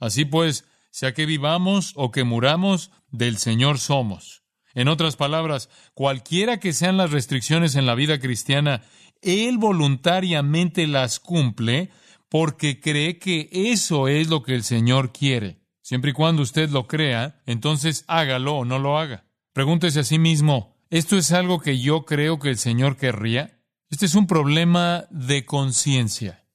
Así 0.00 0.24
pues, 0.24 0.64
sea 0.90 1.14
que 1.14 1.26
vivamos 1.26 1.92
o 1.94 2.10
que 2.10 2.24
muramos, 2.24 2.90
del 3.10 3.36
Señor 3.38 3.78
somos. 3.78 4.42
En 4.74 4.88
otras 4.88 5.16
palabras, 5.16 5.68
cualquiera 5.94 6.58
que 6.58 6.72
sean 6.72 6.96
las 6.96 7.10
restricciones 7.10 7.74
en 7.74 7.86
la 7.86 7.94
vida 7.94 8.18
cristiana, 8.18 8.82
Él 9.20 9.58
voluntariamente 9.58 10.86
las 10.86 11.20
cumple 11.20 11.90
porque 12.28 12.80
cree 12.80 13.18
que 13.18 13.48
eso 13.52 14.08
es 14.08 14.28
lo 14.28 14.42
que 14.42 14.54
el 14.54 14.62
Señor 14.62 15.12
quiere. 15.12 15.60
Siempre 15.82 16.12
y 16.12 16.14
cuando 16.14 16.42
usted 16.42 16.70
lo 16.70 16.86
crea, 16.86 17.42
entonces 17.46 18.04
hágalo 18.06 18.54
o 18.54 18.64
no 18.64 18.78
lo 18.78 18.98
haga. 18.98 19.24
Pregúntese 19.52 20.00
a 20.00 20.04
sí 20.04 20.20
mismo, 20.20 20.76
¿esto 20.88 21.18
es 21.18 21.32
algo 21.32 21.60
que 21.60 21.80
yo 21.80 22.04
creo 22.04 22.38
que 22.38 22.48
el 22.48 22.58
Señor 22.58 22.96
querría? 22.96 23.60
Este 23.90 24.06
es 24.06 24.14
un 24.14 24.28
problema 24.28 25.06
de 25.10 25.44
conciencia. 25.44 26.46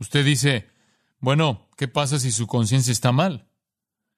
Usted 0.00 0.24
dice, 0.24 0.68
bueno, 1.18 1.68
¿qué 1.76 1.88
pasa 1.88 2.18
si 2.18 2.30
su 2.30 2.46
conciencia 2.46 2.92
está 2.92 3.12
mal? 3.12 3.48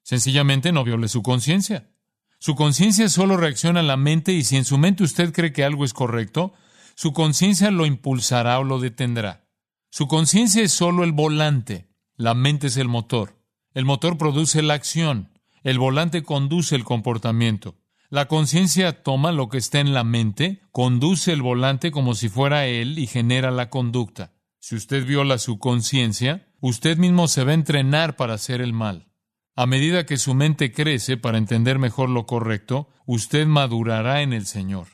Sencillamente 0.02 0.72
no 0.72 0.84
viole 0.84 1.08
su 1.08 1.22
conciencia. 1.22 1.90
Su 2.38 2.54
conciencia 2.54 3.08
solo 3.08 3.36
reacciona 3.36 3.80
a 3.80 3.84
la 3.84 3.96
mente 3.96 4.32
y 4.32 4.44
si 4.44 4.56
en 4.56 4.64
su 4.64 4.78
mente 4.78 5.02
usted 5.02 5.32
cree 5.32 5.52
que 5.52 5.64
algo 5.64 5.84
es 5.84 5.92
correcto, 5.92 6.54
su 6.94 7.12
conciencia 7.12 7.70
lo 7.70 7.84
impulsará 7.84 8.58
o 8.58 8.64
lo 8.64 8.78
detendrá. 8.78 9.48
Su 9.90 10.06
conciencia 10.06 10.62
es 10.62 10.72
solo 10.72 11.04
el 11.04 11.12
volante, 11.12 11.88
la 12.16 12.34
mente 12.34 12.68
es 12.68 12.76
el 12.76 12.88
motor. 12.88 13.38
El 13.74 13.84
motor 13.84 14.18
produce 14.18 14.62
la 14.62 14.74
acción, 14.74 15.30
el 15.62 15.78
volante 15.78 16.22
conduce 16.22 16.74
el 16.74 16.84
comportamiento. 16.84 17.76
La 18.10 18.26
conciencia 18.26 19.02
toma 19.02 19.32
lo 19.32 19.48
que 19.48 19.58
está 19.58 19.80
en 19.80 19.92
la 19.92 20.02
mente, 20.02 20.62
conduce 20.72 21.32
el 21.32 21.42
volante 21.42 21.90
como 21.90 22.14
si 22.14 22.28
fuera 22.28 22.66
él 22.66 22.98
y 22.98 23.06
genera 23.06 23.50
la 23.50 23.68
conducta. 23.68 24.32
Si 24.60 24.76
usted 24.76 25.06
viola 25.06 25.38
su 25.38 25.58
conciencia, 25.58 26.48
usted 26.60 26.98
mismo 26.98 27.28
se 27.28 27.44
va 27.44 27.52
a 27.52 27.54
entrenar 27.54 28.16
para 28.16 28.34
hacer 28.34 28.60
el 28.60 28.72
mal. 28.72 29.08
A 29.56 29.66
medida 29.66 30.06
que 30.06 30.16
su 30.16 30.34
mente 30.34 30.72
crece 30.72 31.16
para 31.16 31.38
entender 31.38 31.78
mejor 31.78 32.10
lo 32.10 32.26
correcto, 32.26 32.88
usted 33.06 33.46
madurará 33.46 34.22
en 34.22 34.32
el 34.32 34.46
Señor. 34.46 34.88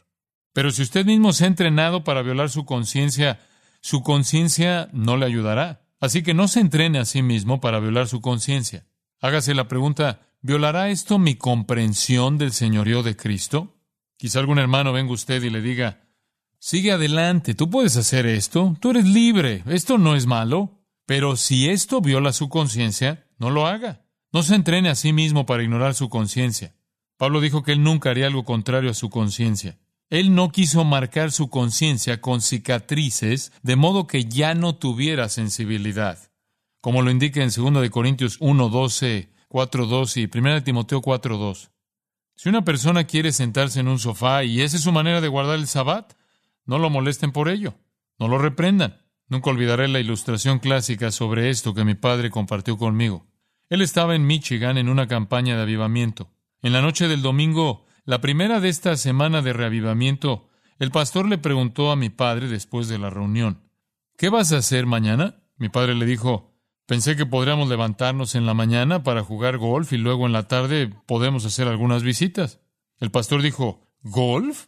Pero 0.53 0.71
si 0.71 0.83
usted 0.83 1.05
mismo 1.05 1.33
se 1.33 1.45
ha 1.45 1.49
entrenado 1.49 2.05
para 2.05 2.23
violar 2.23 2.51
su 2.51 2.65
conciencia, 2.65 3.41
su 3.81 4.03
conciencia 4.03 4.89
no 4.93 5.17
le 5.17 5.27
ayudará. 5.27 5.87
Así 6.01 6.23
que 6.23 6.35
no 6.35 6.49
se 6.49 6.61
entrene 6.61 6.99
a 6.99 7.05
sí 7.05 7.23
mismo 7.23 7.61
para 7.61 7.81
violar 7.81 8.09
su 8.09 8.21
conciencia. 8.21 8.87
Hágase 9.21 9.55
la 9.55 9.69
pregunta, 9.69 10.21
¿Violará 10.47 10.91
esto 10.91 11.19
mi 11.19 11.37
comprensión 11.37 12.37
del 12.37 12.53
señorío 12.53 13.03
de 13.03 13.17
Cristo? 13.17 13.79
Quizá 14.19 14.41
algún 14.41 14.59
hermano 14.59 14.93
venga 14.93 15.15
usted 15.15 15.43
y 15.43 15.49
le 15.49 15.63
diga, 15.63 16.04
sigue 16.65 16.93
adelante, 16.93 17.55
tú 17.55 17.69
puedes 17.69 17.95
hacer 17.99 18.25
esto, 18.25 18.75
tú 18.81 18.93
eres 18.93 19.05
libre, 19.05 19.63
esto 19.67 19.99
no 19.99 20.17
es 20.17 20.25
malo, 20.25 20.81
pero 21.05 21.37
si 21.37 21.69
esto 21.69 22.01
viola 22.01 22.33
su 22.33 22.49
conciencia, 22.49 23.27
no 23.39 23.51
lo 23.51 23.67
haga. 23.67 24.07
No 24.33 24.43
se 24.43 24.55
entrene 24.55 24.89
a 24.89 24.95
sí 24.95 25.13
mismo 25.13 25.45
para 25.45 25.63
ignorar 25.63 25.93
su 25.93 26.09
conciencia. 26.09 26.75
Pablo 27.19 27.43
dijo 27.43 27.63
que 27.63 27.73
él 27.73 27.83
nunca 27.83 28.09
haría 28.09 28.29
algo 28.29 28.47
contrario 28.47 28.91
a 28.91 28.95
su 28.95 29.11
conciencia. 29.11 29.79
Él 30.09 30.35
no 30.35 30.51
quiso 30.53 30.85
marcar 30.85 31.33
su 31.33 31.51
conciencia 31.51 32.23
con 32.23 32.41
cicatrices 32.41 33.53
de 33.63 33.77
modo 33.77 34.07
que 34.07 34.25
ya 34.25 34.55
no 34.55 34.75
tuviera 34.75 35.29
sensibilidad. 35.29 36.19
Como 36.81 37.03
lo 37.03 37.11
indica 37.11 37.43
en 37.43 37.51
2 37.55 37.91
Corintios 37.91 38.39
1, 38.41 38.69
12 38.71 39.35
4.2 39.51 40.17
y 40.17 40.39
1 40.39 40.63
Timoteo 40.65 41.03
4.2. 41.03 41.71
Si 42.37 42.49
una 42.49 42.65
persona 42.65 43.05
quiere 43.05 43.33
sentarse 43.33 43.81
en 43.81 43.89
un 43.89 43.99
sofá 43.99 44.45
y 44.45 44.63
esa 44.63 44.79
es 44.79 44.83
su 44.83 44.93
manera 44.93 45.21
de 45.21 45.29
guardar 45.29 45.59
el 45.59 45.69
sabbat, 45.69 46.15
no 46.67 46.79
lo 46.79 46.91
molesten 46.91 47.33
por 47.33 47.49
ello, 47.49 47.75
no 48.19 48.29
lo 48.29 48.39
reprendan. 48.39 49.01
Nunca 49.29 49.51
olvidaré 49.51 49.89
la 49.89 50.01
ilustración 50.01 50.59
clásica 50.59 51.11
sobre 51.11 51.51
esto 51.51 51.75
que 51.75 51.85
mi 51.85 51.95
padre 51.95 52.31
compartió 52.31 52.77
conmigo. 52.77 53.27
Él 53.71 53.81
estaba 53.81 54.15
en 54.15 54.27
Michigan 54.27 54.77
en 54.77 54.89
una 54.89 55.09
campaña 55.09 55.57
de 55.57 55.63
avivamiento. 55.63 56.31
En 56.63 56.73
la 56.73 56.83
noche 56.83 57.09
del 57.09 57.23
domingo, 57.23 57.87
la 58.05 58.21
primera 58.21 58.61
de 58.61 58.69
esta 58.69 58.97
semana 58.97 59.41
de 59.41 59.53
reavivamiento, 59.55 60.49
el 60.79 60.91
pastor 60.91 61.27
le 61.27 61.39
preguntó 61.39 61.91
a 61.91 61.97
mi 61.97 62.11
padre 62.11 62.49
después 62.49 62.89
de 62.89 62.99
la 62.99 63.11
reunión, 63.11 63.63
¿Qué 64.17 64.29
vas 64.29 64.53
a 64.53 64.59
hacer 64.59 64.87
mañana? 64.87 65.43
Mi 65.57 65.69
padre 65.69 65.95
le 65.95 66.07
dijo, 66.07 66.55
Pensé 66.87 67.17
que 67.17 67.25
podríamos 67.25 67.69
levantarnos 67.69 68.35
en 68.35 68.45
la 68.45 68.53
mañana 68.53 69.03
para 69.03 69.23
jugar 69.23 69.57
golf 69.57 69.93
y 69.95 69.97
luego 69.97 70.27
en 70.27 70.33
la 70.33 70.49
tarde 70.49 70.91
podemos 71.07 71.47
hacer 71.47 71.67
algunas 71.67 72.03
visitas. 72.03 72.61
El 73.01 73.11
pastor 73.11 73.41
dijo, 73.41 73.89
¿Golf? 74.03 74.67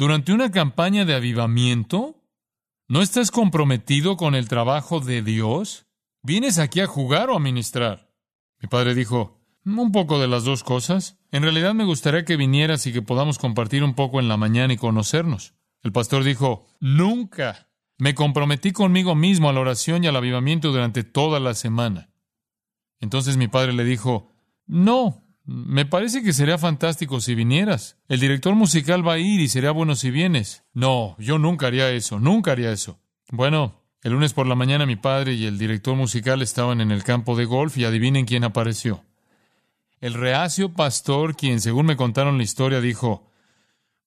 ¿Durante 0.00 0.32
una 0.32 0.50
campaña 0.50 1.04
de 1.04 1.14
avivamiento? 1.14 2.24
¿No 2.88 3.02
estás 3.02 3.30
comprometido 3.30 4.16
con 4.16 4.34
el 4.34 4.48
trabajo 4.48 5.00
de 5.00 5.20
Dios? 5.20 5.84
¿Vienes 6.22 6.58
aquí 6.58 6.80
a 6.80 6.86
jugar 6.86 7.28
o 7.28 7.36
a 7.36 7.38
ministrar? 7.38 8.10
Mi 8.62 8.66
padre 8.66 8.94
dijo, 8.94 9.42
un 9.66 9.92
poco 9.92 10.18
de 10.18 10.26
las 10.26 10.44
dos 10.44 10.64
cosas. 10.64 11.18
En 11.32 11.42
realidad 11.42 11.74
me 11.74 11.84
gustaría 11.84 12.24
que 12.24 12.38
vinieras 12.38 12.86
y 12.86 12.94
que 12.94 13.02
podamos 13.02 13.36
compartir 13.36 13.84
un 13.84 13.92
poco 13.92 14.20
en 14.20 14.28
la 14.28 14.38
mañana 14.38 14.72
y 14.72 14.78
conocernos. 14.78 15.52
El 15.82 15.92
pastor 15.92 16.24
dijo, 16.24 16.64
nunca. 16.80 17.68
Me 17.98 18.14
comprometí 18.14 18.72
conmigo 18.72 19.14
mismo 19.14 19.50
a 19.50 19.52
la 19.52 19.60
oración 19.60 20.02
y 20.02 20.06
al 20.06 20.16
avivamiento 20.16 20.72
durante 20.72 21.04
toda 21.04 21.40
la 21.40 21.52
semana. 21.52 22.10
Entonces 23.00 23.36
mi 23.36 23.48
padre 23.48 23.74
le 23.74 23.84
dijo, 23.84 24.32
no, 24.64 25.29
me 25.44 25.86
parece 25.86 26.22
que 26.22 26.32
sería 26.32 26.58
fantástico 26.58 27.20
si 27.20 27.34
vinieras. 27.34 27.96
El 28.08 28.20
director 28.20 28.54
musical 28.54 29.06
va 29.06 29.14
a 29.14 29.18
ir 29.18 29.40
y 29.40 29.48
sería 29.48 29.70
bueno 29.70 29.96
si 29.96 30.10
vienes. 30.10 30.64
No, 30.74 31.16
yo 31.18 31.38
nunca 31.38 31.66
haría 31.66 31.90
eso, 31.90 32.20
nunca 32.20 32.52
haría 32.52 32.72
eso. 32.72 33.00
Bueno, 33.30 33.80
el 34.02 34.12
lunes 34.12 34.32
por 34.32 34.46
la 34.46 34.54
mañana 34.54 34.86
mi 34.86 34.96
padre 34.96 35.34
y 35.34 35.46
el 35.46 35.58
director 35.58 35.96
musical 35.96 36.42
estaban 36.42 36.80
en 36.80 36.90
el 36.90 37.04
campo 37.04 37.36
de 37.36 37.44
golf 37.44 37.76
y 37.76 37.84
adivinen 37.84 38.26
quién 38.26 38.44
apareció. 38.44 39.04
El 40.00 40.14
reacio 40.14 40.72
pastor, 40.72 41.36
quien 41.36 41.60
según 41.60 41.86
me 41.86 41.96
contaron 41.96 42.38
la 42.38 42.44
historia, 42.44 42.80
dijo, 42.80 43.28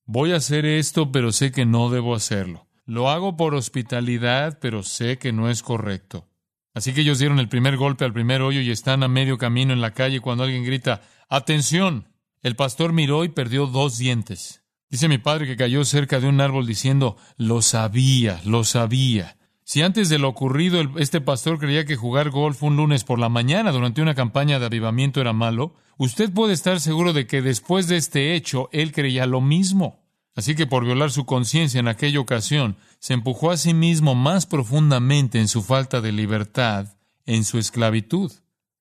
voy 0.06 0.32
a 0.32 0.38
hacer 0.38 0.66
esto, 0.66 1.12
pero 1.12 1.32
sé 1.32 1.52
que 1.52 1.66
no 1.66 1.90
debo 1.90 2.16
hacerlo. 2.16 2.68
Lo 2.86 3.10
hago 3.10 3.38
por 3.38 3.54
hospitalidad, 3.54 4.60
pero 4.60 4.82
sé 4.82 5.18
que 5.18 5.32
no 5.32 5.50
es 5.50 5.62
correcto. 5.62 6.28
Así 6.74 6.94
que 6.94 7.02
ellos 7.02 7.20
dieron 7.20 7.40
el 7.40 7.48
primer 7.48 7.78
golpe 7.78 8.04
al 8.04 8.14
primer 8.14 8.42
hoyo 8.42 8.62
y 8.62 8.72
están 8.72 9.04
a 9.04 9.08
medio 9.08 9.38
camino 9.38 9.74
en 9.74 9.82
la 9.82 9.92
calle 9.92 10.20
cuando 10.20 10.44
alguien 10.44 10.64
grita 10.64 11.02
¡Atención! 11.36 12.10
El 12.44 12.56
pastor 12.56 12.94
miró 12.94 13.24
y 13.24 13.30
perdió 13.30 13.66
dos 13.66 13.98
dientes. 13.98 14.62
Dice 14.92 15.08
mi 15.08 15.18
padre 15.18 15.48
que 15.48 15.58
cayó 15.58 15.84
cerca 15.84 16.20
de 16.20 16.28
un 16.28 16.40
árbol 16.40 16.68
diciendo 16.68 17.18
Lo 17.38 17.64
sabía, 17.64 18.40
lo 18.46 18.64
sabía. 18.64 19.36
Si 19.64 19.82
antes 19.82 20.10
de 20.10 20.20
lo 20.20 20.30
ocurrido 20.30 20.80
este 21.00 21.22
pastor 21.22 21.58
creía 21.58 21.86
que 21.86 21.96
jugar 21.96 22.30
golf 22.30 22.62
un 22.62 22.76
lunes 22.76 23.04
por 23.04 23.18
la 23.18 23.30
mañana 23.30 23.72
durante 23.72 24.04
una 24.04 24.14
campaña 24.14 24.60
de 24.60 24.68
avivamiento 24.68 25.22
era 25.22 25.34
malo, 25.34 25.74
usted 25.98 26.32
puede 26.32 26.54
estar 26.54 26.80
seguro 26.80 27.14
de 27.14 27.26
que 27.26 27.42
después 27.42 27.88
de 27.88 27.98
este 27.98 28.36
hecho 28.36 28.70
él 28.72 28.92
creía 28.92 29.26
lo 29.26 29.42
mismo. 29.42 30.06
Así 30.36 30.54
que 30.54 30.68
por 30.68 30.86
violar 30.86 31.10
su 31.10 31.26
conciencia 31.26 31.80
en 31.80 31.88
aquella 31.88 32.20
ocasión, 32.20 32.78
se 33.00 33.16
empujó 33.16 33.50
a 33.50 33.58
sí 33.58 33.74
mismo 33.74 34.14
más 34.14 34.46
profundamente 34.46 35.40
en 35.40 35.48
su 35.48 35.64
falta 35.64 36.00
de 36.00 36.12
libertad, 36.12 36.96
en 37.26 37.44
su 37.44 37.58
esclavitud. 37.58 38.32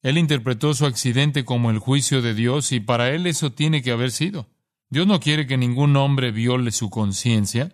Él 0.03 0.19
interpretó 0.19 0.75
su 0.75 0.85
accidente 0.85 1.45
como 1.45 1.71
el 1.71 1.79
juicio 1.79 2.23
de 2.23 2.35
Dios 2.35 2.73
y 2.73 2.81
para 2.81 3.11
él 3.11 3.27
eso 3.27 3.53
tiene 3.53 3.83
que 3.83 3.93
haber 3.93 4.11
sido. 4.11 4.49
Dios 4.91 5.07
no 5.07 5.21
quiere 5.21 5.47
que 5.47 5.57
ningún 5.57 5.97
hombre 5.97 6.33
viole 6.33 6.73
su 6.73 6.91
conciencia. 6.91 7.73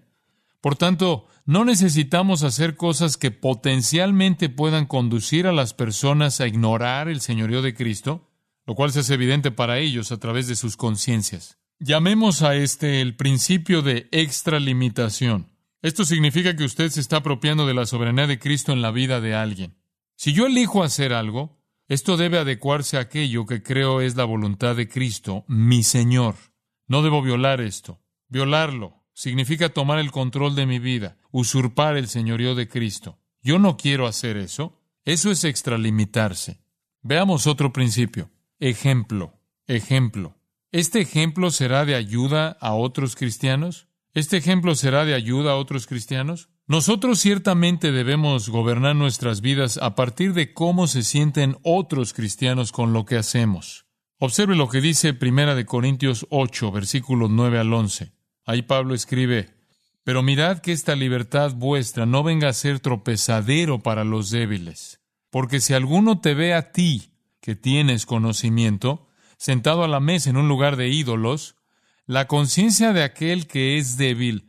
Por 0.60 0.76
tanto, 0.76 1.26
no 1.46 1.64
necesitamos 1.64 2.42
hacer 2.42 2.76
cosas 2.76 3.16
que 3.16 3.30
potencialmente 3.30 4.50
puedan 4.50 4.86
conducir 4.86 5.46
a 5.46 5.52
las 5.52 5.72
personas 5.72 6.40
a 6.40 6.46
ignorar 6.46 7.08
el 7.08 7.20
señorío 7.20 7.62
de 7.62 7.74
Cristo, 7.74 8.30
lo 8.66 8.74
cual 8.74 8.92
se 8.92 9.00
hace 9.00 9.14
evidente 9.14 9.50
para 9.50 9.78
ellos 9.78 10.12
a 10.12 10.18
través 10.18 10.46
de 10.46 10.56
sus 10.56 10.76
conciencias. 10.76 11.58
Llamemos 11.80 12.42
a 12.42 12.54
este 12.54 13.00
el 13.00 13.16
principio 13.16 13.82
de 13.82 14.08
extralimitación. 14.12 15.48
Esto 15.80 16.04
significa 16.04 16.54
que 16.54 16.64
usted 16.64 16.90
se 16.90 17.00
está 17.00 17.18
apropiando 17.18 17.66
de 17.66 17.74
la 17.74 17.86
soberanía 17.86 18.26
de 18.26 18.38
Cristo 18.38 18.72
en 18.72 18.82
la 18.82 18.90
vida 18.90 19.20
de 19.20 19.34
alguien. 19.34 19.76
Si 20.16 20.32
yo 20.32 20.46
elijo 20.46 20.82
hacer 20.82 21.12
algo, 21.12 21.57
esto 21.88 22.16
debe 22.16 22.38
adecuarse 22.38 22.98
a 22.98 23.00
aquello 23.00 23.46
que 23.46 23.62
creo 23.62 24.00
es 24.00 24.14
la 24.14 24.24
voluntad 24.24 24.76
de 24.76 24.88
Cristo, 24.88 25.44
mi 25.48 25.82
Señor. 25.82 26.36
No 26.86 27.02
debo 27.02 27.22
violar 27.22 27.60
esto. 27.60 28.00
Violarlo 28.28 29.04
significa 29.14 29.70
tomar 29.70 29.98
el 29.98 30.12
control 30.12 30.54
de 30.54 30.66
mi 30.66 30.78
vida, 30.78 31.16
usurpar 31.32 31.96
el 31.96 32.06
señorío 32.08 32.54
de 32.54 32.68
Cristo. 32.68 33.18
Yo 33.42 33.58
no 33.58 33.76
quiero 33.76 34.06
hacer 34.06 34.36
eso. 34.36 34.80
Eso 35.04 35.30
es 35.30 35.44
extralimitarse. 35.44 36.60
Veamos 37.02 37.46
otro 37.46 37.72
principio. 37.72 38.30
Ejemplo. 38.60 39.40
Ejemplo. 39.66 40.36
¿Este 40.70 41.00
ejemplo 41.00 41.50
será 41.50 41.86
de 41.86 41.94
ayuda 41.94 42.56
a 42.60 42.74
otros 42.74 43.16
cristianos? 43.16 43.88
¿Este 44.12 44.36
ejemplo 44.36 44.74
será 44.74 45.04
de 45.04 45.14
ayuda 45.14 45.52
a 45.52 45.56
otros 45.56 45.86
cristianos? 45.86 46.50
Nosotros 46.68 47.18
ciertamente 47.18 47.92
debemos 47.92 48.50
gobernar 48.50 48.94
nuestras 48.94 49.40
vidas 49.40 49.78
a 49.78 49.94
partir 49.94 50.34
de 50.34 50.52
cómo 50.52 50.86
se 50.86 51.02
sienten 51.02 51.56
otros 51.62 52.12
cristianos 52.12 52.72
con 52.72 52.92
lo 52.92 53.06
que 53.06 53.16
hacemos. 53.16 53.86
Observe 54.18 54.54
lo 54.54 54.68
que 54.68 54.82
dice 54.82 55.14
Primera 55.14 55.54
de 55.54 55.64
Corintios 55.64 56.26
8, 56.28 56.70
versículos 56.70 57.30
9 57.30 57.58
al 57.58 57.72
11. 57.72 58.12
Ahí 58.44 58.60
Pablo 58.60 58.94
escribe, 58.94 59.48
Pero 60.04 60.22
mirad 60.22 60.58
que 60.58 60.72
esta 60.72 60.94
libertad 60.94 61.54
vuestra 61.54 62.04
no 62.04 62.22
venga 62.22 62.50
a 62.50 62.52
ser 62.52 62.80
tropezadero 62.80 63.78
para 63.78 64.04
los 64.04 64.28
débiles, 64.28 65.00
porque 65.30 65.60
si 65.60 65.72
alguno 65.72 66.20
te 66.20 66.34
ve 66.34 66.52
a 66.52 66.72
ti, 66.72 67.12
que 67.40 67.56
tienes 67.56 68.04
conocimiento, 68.04 69.08
sentado 69.38 69.84
a 69.84 69.88
la 69.88 70.00
mesa 70.00 70.28
en 70.28 70.36
un 70.36 70.48
lugar 70.48 70.76
de 70.76 70.90
ídolos, 70.90 71.56
la 72.04 72.26
conciencia 72.26 72.92
de 72.92 73.04
aquel 73.04 73.46
que 73.46 73.78
es 73.78 73.96
débil 73.96 74.47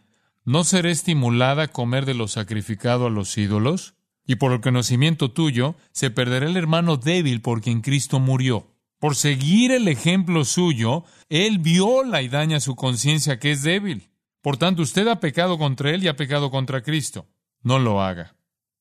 ¿no 0.49 0.63
será 0.63 0.89
estimulada 0.89 1.61
a 1.61 1.67
comer 1.67 2.07
de 2.07 2.15
lo 2.15 2.27
sacrificado 2.27 3.05
a 3.05 3.11
los 3.11 3.37
ídolos? 3.37 3.93
Y 4.25 4.37
por 4.37 4.51
el 4.51 4.61
conocimiento 4.61 5.29
tuyo 5.29 5.75
se 5.91 6.09
perderá 6.09 6.47
el 6.47 6.57
hermano 6.57 6.97
débil 6.97 7.41
por 7.41 7.61
quien 7.61 7.81
Cristo 7.81 8.19
murió. 8.19 8.65
Por 8.97 9.15
seguir 9.15 9.71
el 9.71 9.87
ejemplo 9.87 10.43
suyo, 10.45 11.03
él 11.29 11.59
viola 11.59 12.23
y 12.23 12.29
daña 12.29 12.59
su 12.61 12.75
conciencia 12.75 13.37
que 13.37 13.51
es 13.51 13.61
débil. 13.61 14.09
Por 14.41 14.57
tanto, 14.57 14.81
usted 14.81 15.07
ha 15.07 15.19
pecado 15.19 15.59
contra 15.59 15.91
él 15.91 16.03
y 16.03 16.07
ha 16.07 16.15
pecado 16.15 16.49
contra 16.49 16.81
Cristo. 16.81 17.27
No 17.61 17.77
lo 17.77 18.01
haga. 18.01 18.35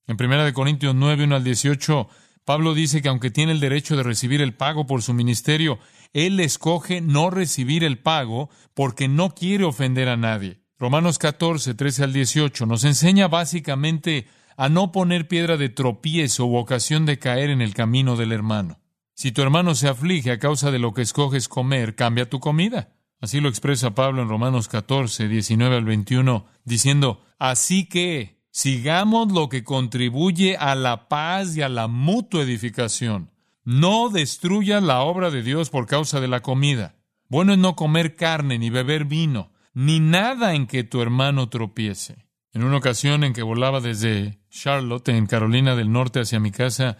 En 0.07 0.17
1 0.19 0.55
Corintios 0.55 0.95
9, 0.95 1.25
1 1.25 1.37
al 1.37 1.45
18, 1.45 2.09
Pablo 2.47 2.73
dice 2.73 3.03
que 3.03 3.11
aunque 3.11 3.31
tiene 3.31 3.53
el 3.53 3.61
derecho 3.61 3.95
de 3.95 4.05
recibir 4.05 4.41
el 4.41 4.55
pago 4.55 4.87
por 4.87 5.03
su 5.03 5.13
ministerio, 5.13 5.79
él 6.15 6.41
escoge 6.41 7.03
no 7.03 7.29
recibir 7.29 7.85
el 7.85 7.99
pago 7.99 8.49
porque 8.73 9.07
no 9.07 9.35
quiere 9.35 9.65
ofender 9.65 10.09
a 10.09 10.17
nadie. 10.17 10.63
Romanos 10.81 11.19
14, 11.19 11.75
13 11.75 12.05
al 12.05 12.13
18 12.13 12.65
nos 12.65 12.85
enseña 12.85 13.27
básicamente 13.27 14.29
a 14.57 14.69
no 14.69 14.93
poner 14.93 15.27
piedra 15.27 15.57
de 15.57 15.69
tropiezo 15.69 16.47
u 16.47 16.57
ocasión 16.57 17.05
de 17.05 17.19
caer 17.19 17.51
en 17.51 17.61
el 17.61 17.75
camino 17.75 18.15
del 18.15 18.31
hermano. 18.31 18.79
Si 19.13 19.33
tu 19.33 19.43
hermano 19.43 19.75
se 19.75 19.89
aflige 19.89 20.31
a 20.31 20.39
causa 20.39 20.71
de 20.71 20.79
lo 20.79 20.95
que 20.95 21.03
escoges 21.03 21.49
comer, 21.49 21.97
cambia 21.97 22.31
tu 22.31 22.39
comida. 22.39 22.93
Así 23.21 23.41
lo 23.41 23.49
expresa 23.49 23.97
Pablo 23.97 24.23
en 24.23 24.29
Romanos 24.29 24.69
14, 24.69 25.27
19 25.27 25.77
al 25.77 25.85
21, 25.85 26.47
diciendo, 26.65 27.25
así 27.41 27.89
que 27.89 28.41
sigamos 28.53 29.33
lo 29.33 29.49
que 29.49 29.65
contribuye 29.65 30.57
a 30.57 30.77
la 30.77 31.09
paz 31.09 31.57
y 31.57 31.63
a 31.63 31.69
la 31.69 31.89
mutua 31.89 32.43
edificación. 32.43 33.33
No 33.65 34.11
destruyas 34.11 34.85
la 34.85 35.01
obra 35.01 35.33
de 35.33 35.43
Dios 35.43 35.71
por 35.71 35.89
causa 35.89 36.21
de 36.21 36.29
la 36.29 36.39
comida. 36.39 36.95
Bueno 37.29 37.53
es 37.53 37.59
no 37.59 37.75
comer 37.75 38.15
carne 38.15 38.61
ni 38.61 38.71
beber 38.71 39.07
vino 39.07 39.51
ni 39.75 40.01
nada 40.01 40.55
en 40.55 40.67
que 40.67 40.85
tu 40.85 41.01
hermano 41.03 41.49
tropiece. 41.49 42.27
En 42.53 42.65
una 42.65 42.79
ocasión 42.79 43.25
en 43.25 43.33
que 43.33 43.43
volaba 43.43 43.81
desde 43.81 44.41
Charlotte, 44.51 45.09
en 45.11 45.27
Carolina 45.27 45.77
del 45.77 45.93
Norte, 45.93 46.21
hacia 46.21 46.41
mi 46.41 46.51
casa, 46.51 46.99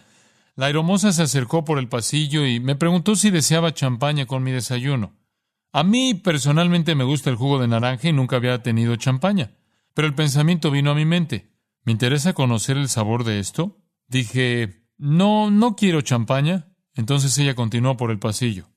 la 0.55 0.67
aeromoza 0.67 1.11
se 1.11 1.23
acercó 1.23 1.65
por 1.65 1.79
el 1.79 1.89
pasillo 1.89 2.45
y 2.45 2.59
me 2.59 2.75
preguntó 2.75 3.15
si 3.15 3.29
deseaba 3.29 3.73
champaña 3.73 4.25
con 4.25 4.43
mi 4.43 4.51
desayuno. 4.51 5.13
A 5.71 5.83
mí 5.83 6.13
personalmente 6.15 6.95
me 6.95 7.03
gusta 7.03 7.29
el 7.29 7.35
jugo 7.35 7.59
de 7.59 7.67
naranja 7.67 8.09
y 8.09 8.13
nunca 8.13 8.37
había 8.37 8.61
tenido 8.63 8.95
champaña, 8.95 9.51
pero 9.93 10.07
el 10.07 10.15
pensamiento 10.15 10.71
vino 10.71 10.91
a 10.91 10.95
mi 10.95 11.05
mente. 11.05 11.51
¿Me 11.83 11.91
interesa 11.91 12.33
conocer 12.33 12.77
el 12.77 12.89
sabor 12.89 13.23
de 13.23 13.39
esto? 13.39 13.77
Dije, 14.07 14.85
no, 14.97 15.49
no 15.49 15.75
quiero 15.75 16.01
champaña. 16.01 16.73
Entonces 16.93 17.37
ella 17.37 17.55
continuó 17.55 17.95
por 17.95 18.11
el 18.11 18.19
pasillo. 18.19 18.67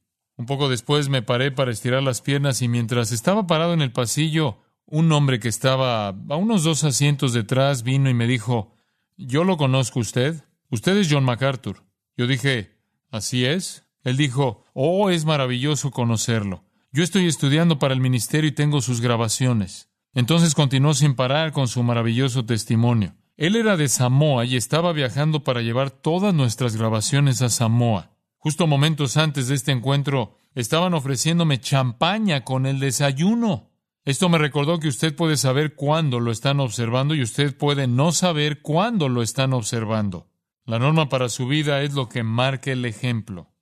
Un 0.42 0.46
poco 0.46 0.68
después 0.68 1.08
me 1.08 1.22
paré 1.22 1.52
para 1.52 1.70
estirar 1.70 2.02
las 2.02 2.20
piernas 2.20 2.62
y 2.62 2.66
mientras 2.66 3.12
estaba 3.12 3.46
parado 3.46 3.74
en 3.74 3.80
el 3.80 3.92
pasillo, 3.92 4.58
un 4.86 5.12
hombre 5.12 5.38
que 5.38 5.46
estaba 5.46 6.08
a 6.08 6.36
unos 6.36 6.64
dos 6.64 6.82
asientos 6.82 7.32
detrás 7.32 7.84
vino 7.84 8.10
y 8.10 8.14
me 8.14 8.26
dijo, 8.26 8.74
¿Yo 9.16 9.44
lo 9.44 9.56
conozco 9.56 10.00
usted? 10.00 10.42
Usted 10.68 10.96
es 10.96 11.06
John 11.08 11.22
MacArthur. 11.22 11.84
Yo 12.16 12.26
dije, 12.26 12.76
¿así 13.12 13.44
es? 13.44 13.86
Él 14.02 14.16
dijo, 14.16 14.64
Oh, 14.74 15.10
es 15.10 15.24
maravilloso 15.24 15.92
conocerlo. 15.92 16.64
Yo 16.90 17.04
estoy 17.04 17.28
estudiando 17.28 17.78
para 17.78 17.94
el 17.94 18.00
ministerio 18.00 18.48
y 18.48 18.52
tengo 18.52 18.80
sus 18.80 19.00
grabaciones. 19.00 19.90
Entonces 20.12 20.56
continuó 20.56 20.92
sin 20.94 21.14
parar 21.14 21.52
con 21.52 21.68
su 21.68 21.84
maravilloso 21.84 22.44
testimonio. 22.44 23.14
Él 23.36 23.54
era 23.54 23.76
de 23.76 23.86
Samoa 23.86 24.44
y 24.44 24.56
estaba 24.56 24.92
viajando 24.92 25.44
para 25.44 25.60
llevar 25.60 25.92
todas 25.92 26.34
nuestras 26.34 26.74
grabaciones 26.74 27.42
a 27.42 27.48
Samoa. 27.48 28.10
Justo 28.42 28.66
momentos 28.66 29.16
antes 29.16 29.46
de 29.46 29.54
este 29.54 29.70
encuentro, 29.70 30.36
estaban 30.56 30.94
ofreciéndome 30.94 31.60
champaña 31.60 32.42
con 32.42 32.66
el 32.66 32.80
desayuno. 32.80 33.70
Esto 34.04 34.28
me 34.28 34.36
recordó 34.36 34.80
que 34.80 34.88
usted 34.88 35.14
puede 35.14 35.36
saber 35.36 35.76
cuándo 35.76 36.18
lo 36.18 36.32
están 36.32 36.58
observando 36.58 37.14
y 37.14 37.22
usted 37.22 37.56
puede 37.56 37.86
no 37.86 38.10
saber 38.10 38.60
cuándo 38.60 39.08
lo 39.08 39.22
están 39.22 39.52
observando. 39.52 40.26
La 40.64 40.80
norma 40.80 41.08
para 41.08 41.28
su 41.28 41.46
vida 41.46 41.82
es 41.82 41.94
lo 41.94 42.08
que 42.08 42.24
marca 42.24 42.72
el 42.72 42.84
ejemplo. 42.84 43.52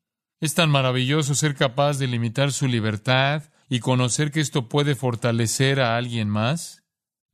Es 0.40 0.54
tan 0.54 0.70
maravilloso 0.70 1.34
ser 1.34 1.54
capaz 1.54 1.98
de 1.98 2.06
limitar 2.06 2.50
su 2.50 2.66
libertad 2.66 3.50
y 3.68 3.80
conocer 3.80 4.30
que 4.30 4.40
esto 4.40 4.70
puede 4.70 4.94
fortalecer 4.94 5.78
a 5.80 5.98
alguien 5.98 6.30
más. 6.30 6.84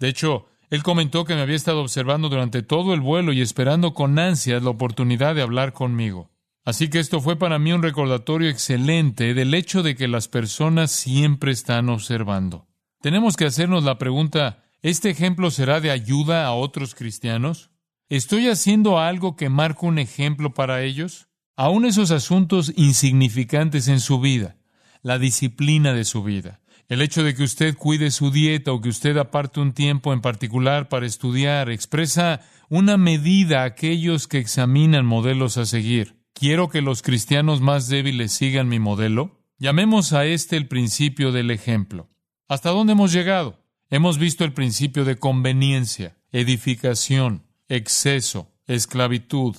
De 0.00 0.09
hecho, 0.09 0.46
él 0.68 0.82
comentó 0.82 1.24
que 1.24 1.37
me 1.37 1.42
había 1.42 1.54
estado 1.54 1.80
observando 1.80 2.28
durante 2.28 2.64
todo 2.64 2.92
el 2.92 3.02
vuelo 3.02 3.32
y 3.32 3.40
esperando 3.40 3.94
con 3.94 4.18
ansias 4.18 4.64
la 4.64 4.70
oportunidad 4.70 5.37
de 5.37 5.42
hablar 5.42 5.74
conmigo. 5.74 6.32
Así 6.66 6.88
que 6.88 6.98
esto 6.98 7.20
fue 7.20 7.38
para 7.38 7.61
mí 7.61 7.72
un 7.72 7.83
recordatorio 7.85 8.50
excelente 8.50 9.35
del 9.35 9.55
hecho 9.55 9.85
de 9.85 9.94
que 9.94 10.09
las 10.09 10.26
personas 10.26 10.90
siempre 10.90 11.52
están 11.52 11.88
observando. 11.88 12.66
Tenemos 13.00 13.37
que 13.37 13.44
hacernos 13.44 13.85
la 13.85 13.98
pregunta, 13.98 14.64
¿este 14.83 15.09
ejemplo 15.09 15.52
será 15.52 15.81
de 15.81 15.92
ayuda 15.92 16.44
a 16.44 16.55
otros 16.55 16.96
cristianos? 16.96 17.70
¿Estoy 18.09 18.48
haciendo 18.48 18.98
algo 18.98 19.37
que 19.37 19.48
marca 19.48 19.87
un 19.87 20.00
ejemplo 20.00 20.55
para 20.55 20.83
ellos? 20.83 21.29
Aún 21.55 21.85
esos 21.85 22.11
asuntos 22.11 22.72
insignificantes 22.74 23.87
en 23.87 24.00
su 24.00 24.18
vida, 24.18 24.57
la 25.02 25.20
disciplina 25.20 25.92
de 25.92 26.05
su 26.05 26.24
vida, 26.24 26.62
el 26.88 27.00
hecho 27.00 27.22
de 27.22 27.37
que 27.37 27.44
usted 27.44 27.76
cuide 27.76 28.11
su 28.11 28.33
dieta 28.33 28.72
o 28.72 28.81
que 28.81 28.88
usted 28.88 29.16
aparte 29.18 29.61
un 29.61 29.72
tiempo 29.72 30.12
en 30.12 30.20
particular 30.20 30.88
para 30.88 31.07
estudiar, 31.07 31.70
expresa 31.70 32.40
una 32.68 32.96
medida 32.96 33.62
a 33.62 33.66
aquellos 33.66 34.26
que 34.26 34.38
examinan 34.38 35.07
modelos 35.07 35.59
a 35.59 35.64
seguir. 35.64 36.15
¿Quiero 36.38 36.68
que 36.68 36.83
los 36.83 37.01
cristianos 37.01 37.62
más 37.62 37.88
débiles 37.88 38.31
sigan 38.31 38.68
mi 38.68 38.79
modelo? 38.79 39.40
Llamemos 39.57 40.12
a 40.12 40.27
este 40.27 40.59
el 40.59 40.68
principio 40.68 41.33
del 41.33 41.51
ejemplo. 41.51 42.11
¿Hasta 42.46 42.68
dónde 42.72 42.92
hemos 42.92 43.11
llegado? 43.11 43.64
Hemos 43.88 44.18
visto 44.18 44.44
el 44.44 44.53
principio 44.53 45.07
de 45.07 45.16
conveniencia, 45.16 46.18
edificación, 46.33 47.46
exceso, 47.68 48.53
esclavitud, 48.66 49.57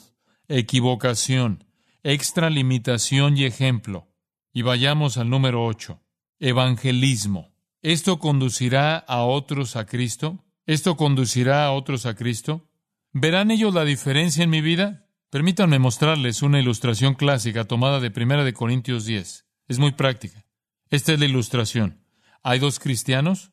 equivocación, 0.47 1.63
extralimitación 2.03 3.37
y 3.37 3.45
ejemplo. 3.45 4.13
Y 4.53 4.61
vayamos 4.61 5.17
al 5.17 5.31
número 5.31 5.65
ocho. 5.65 6.03
Evangelismo. 6.39 7.55
¿Esto 7.81 8.19
conducirá 8.19 8.97
a 8.97 9.23
otros 9.23 9.77
a 9.77 9.87
Cristo? 9.87 10.45
¿Esto 10.67 10.95
conducirá 10.95 11.65
a 11.65 11.71
otros 11.71 12.05
a 12.05 12.13
Cristo? 12.13 12.69
¿Verán 13.13 13.49
ellos 13.49 13.73
la 13.73 13.83
diferencia 13.83 14.43
en 14.43 14.51
mi 14.51 14.61
vida? 14.61 15.06
Permítanme 15.29 15.77
mostrarles 15.77 16.41
una 16.41 16.57
ilustración 16.57 17.13
clásica 17.13 17.65
tomada 17.65 17.99
de 17.99 18.11
Primera 18.11 18.45
de 18.45 18.53
Corintios 18.53 19.03
10. 19.03 19.45
Es 19.67 19.77
muy 19.77 19.91
práctica. 19.91 20.45
Esta 20.89 21.11
es 21.11 21.19
la 21.19 21.25
ilustración. 21.25 21.99
Hay 22.43 22.59
dos 22.59 22.79
cristianos. 22.79 23.51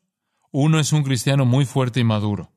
Uno 0.51 0.79
es 0.79 0.93
un 0.93 1.03
cristiano 1.03 1.43
muy 1.43 1.65
fuerte 1.65 1.99
y 1.99 2.05
maduro. 2.05 2.53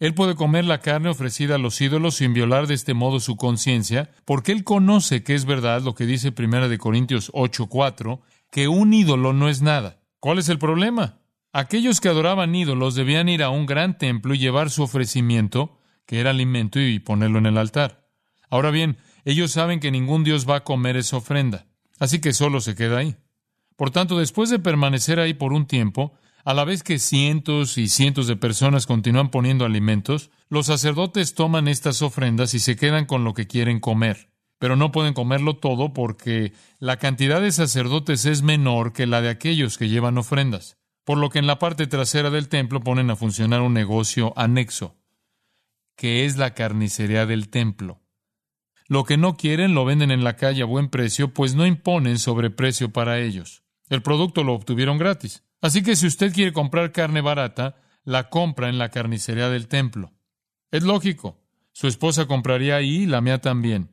Él 0.00 0.14
puede 0.14 0.34
comer 0.34 0.64
la 0.64 0.80
carne 0.80 1.10
ofrecida 1.10 1.54
a 1.54 1.58
los 1.58 1.80
ídolos 1.80 2.16
sin 2.16 2.34
violar 2.34 2.66
de 2.66 2.74
este 2.74 2.92
modo 2.92 3.20
su 3.20 3.36
conciencia, 3.36 4.10
porque 4.24 4.50
él 4.50 4.64
conoce 4.64 5.22
que 5.22 5.36
es 5.36 5.44
verdad 5.44 5.82
lo 5.82 5.94
que 5.94 6.06
dice 6.06 6.32
Primera 6.32 6.66
de 6.66 6.78
Corintios 6.78 7.30
8:4, 7.32 8.20
que 8.50 8.66
un 8.66 8.92
ídolo 8.92 9.32
no 9.32 9.48
es 9.48 9.62
nada. 9.62 10.00
¿Cuál 10.18 10.40
es 10.40 10.48
el 10.48 10.58
problema? 10.58 11.20
Aquellos 11.52 12.00
que 12.00 12.08
adoraban 12.08 12.52
ídolos 12.56 12.96
debían 12.96 13.28
ir 13.28 13.44
a 13.44 13.50
un 13.50 13.66
gran 13.66 13.96
templo 13.96 14.34
y 14.34 14.38
llevar 14.38 14.70
su 14.70 14.82
ofrecimiento, 14.82 15.78
que 16.04 16.18
era 16.18 16.30
alimento, 16.30 16.80
y 16.80 16.98
ponerlo 16.98 17.38
en 17.38 17.46
el 17.46 17.56
altar. 17.56 17.99
Ahora 18.50 18.70
bien, 18.70 18.98
ellos 19.24 19.52
saben 19.52 19.80
que 19.80 19.90
ningún 19.90 20.24
Dios 20.24 20.48
va 20.48 20.56
a 20.56 20.64
comer 20.64 20.96
esa 20.96 21.16
ofrenda, 21.16 21.66
así 21.98 22.20
que 22.20 22.32
solo 22.32 22.60
se 22.60 22.74
queda 22.74 22.98
ahí. 22.98 23.16
Por 23.76 23.90
tanto, 23.90 24.18
después 24.18 24.50
de 24.50 24.58
permanecer 24.58 25.20
ahí 25.20 25.32
por 25.32 25.52
un 25.52 25.66
tiempo, 25.66 26.12
a 26.44 26.52
la 26.52 26.64
vez 26.64 26.82
que 26.82 26.98
cientos 26.98 27.78
y 27.78 27.88
cientos 27.88 28.26
de 28.26 28.36
personas 28.36 28.86
continúan 28.86 29.30
poniendo 29.30 29.64
alimentos, 29.64 30.30
los 30.48 30.66
sacerdotes 30.66 31.34
toman 31.34 31.68
estas 31.68 32.02
ofrendas 32.02 32.54
y 32.54 32.58
se 32.58 32.76
quedan 32.76 33.06
con 33.06 33.24
lo 33.24 33.34
que 33.34 33.46
quieren 33.46 33.78
comer. 33.80 34.30
Pero 34.58 34.76
no 34.76 34.92
pueden 34.92 35.14
comerlo 35.14 35.56
todo 35.56 35.94
porque 35.94 36.52
la 36.78 36.98
cantidad 36.98 37.40
de 37.40 37.52
sacerdotes 37.52 38.26
es 38.26 38.42
menor 38.42 38.92
que 38.92 39.06
la 39.06 39.22
de 39.22 39.30
aquellos 39.30 39.78
que 39.78 39.88
llevan 39.88 40.18
ofrendas. 40.18 40.76
Por 41.04 41.18
lo 41.18 41.30
que 41.30 41.38
en 41.38 41.46
la 41.46 41.58
parte 41.58 41.86
trasera 41.86 42.30
del 42.30 42.48
templo 42.48 42.80
ponen 42.80 43.10
a 43.10 43.16
funcionar 43.16 43.62
un 43.62 43.72
negocio 43.72 44.34
anexo, 44.36 44.96
que 45.96 46.26
es 46.26 46.36
la 46.36 46.52
carnicería 46.52 47.24
del 47.24 47.48
templo. 47.48 48.02
Lo 48.90 49.04
que 49.04 49.16
no 49.16 49.36
quieren 49.36 49.72
lo 49.72 49.84
venden 49.84 50.10
en 50.10 50.24
la 50.24 50.34
calle 50.34 50.62
a 50.62 50.66
buen 50.66 50.88
precio, 50.88 51.32
pues 51.32 51.54
no 51.54 51.64
imponen 51.64 52.18
sobreprecio 52.18 52.92
para 52.92 53.20
ellos. 53.20 53.62
El 53.88 54.02
producto 54.02 54.42
lo 54.42 54.52
obtuvieron 54.52 54.98
gratis. 54.98 55.44
Así 55.60 55.84
que 55.84 55.94
si 55.94 56.08
usted 56.08 56.34
quiere 56.34 56.52
comprar 56.52 56.90
carne 56.90 57.20
barata, 57.20 57.76
la 58.02 58.28
compra 58.30 58.68
en 58.68 58.78
la 58.78 58.88
carnicería 58.88 59.48
del 59.48 59.68
templo. 59.68 60.10
Es 60.72 60.82
lógico. 60.82 61.38
Su 61.70 61.86
esposa 61.86 62.26
compraría 62.26 62.74
ahí 62.74 63.02
y 63.02 63.06
la 63.06 63.20
mía 63.20 63.40
también. 63.40 63.92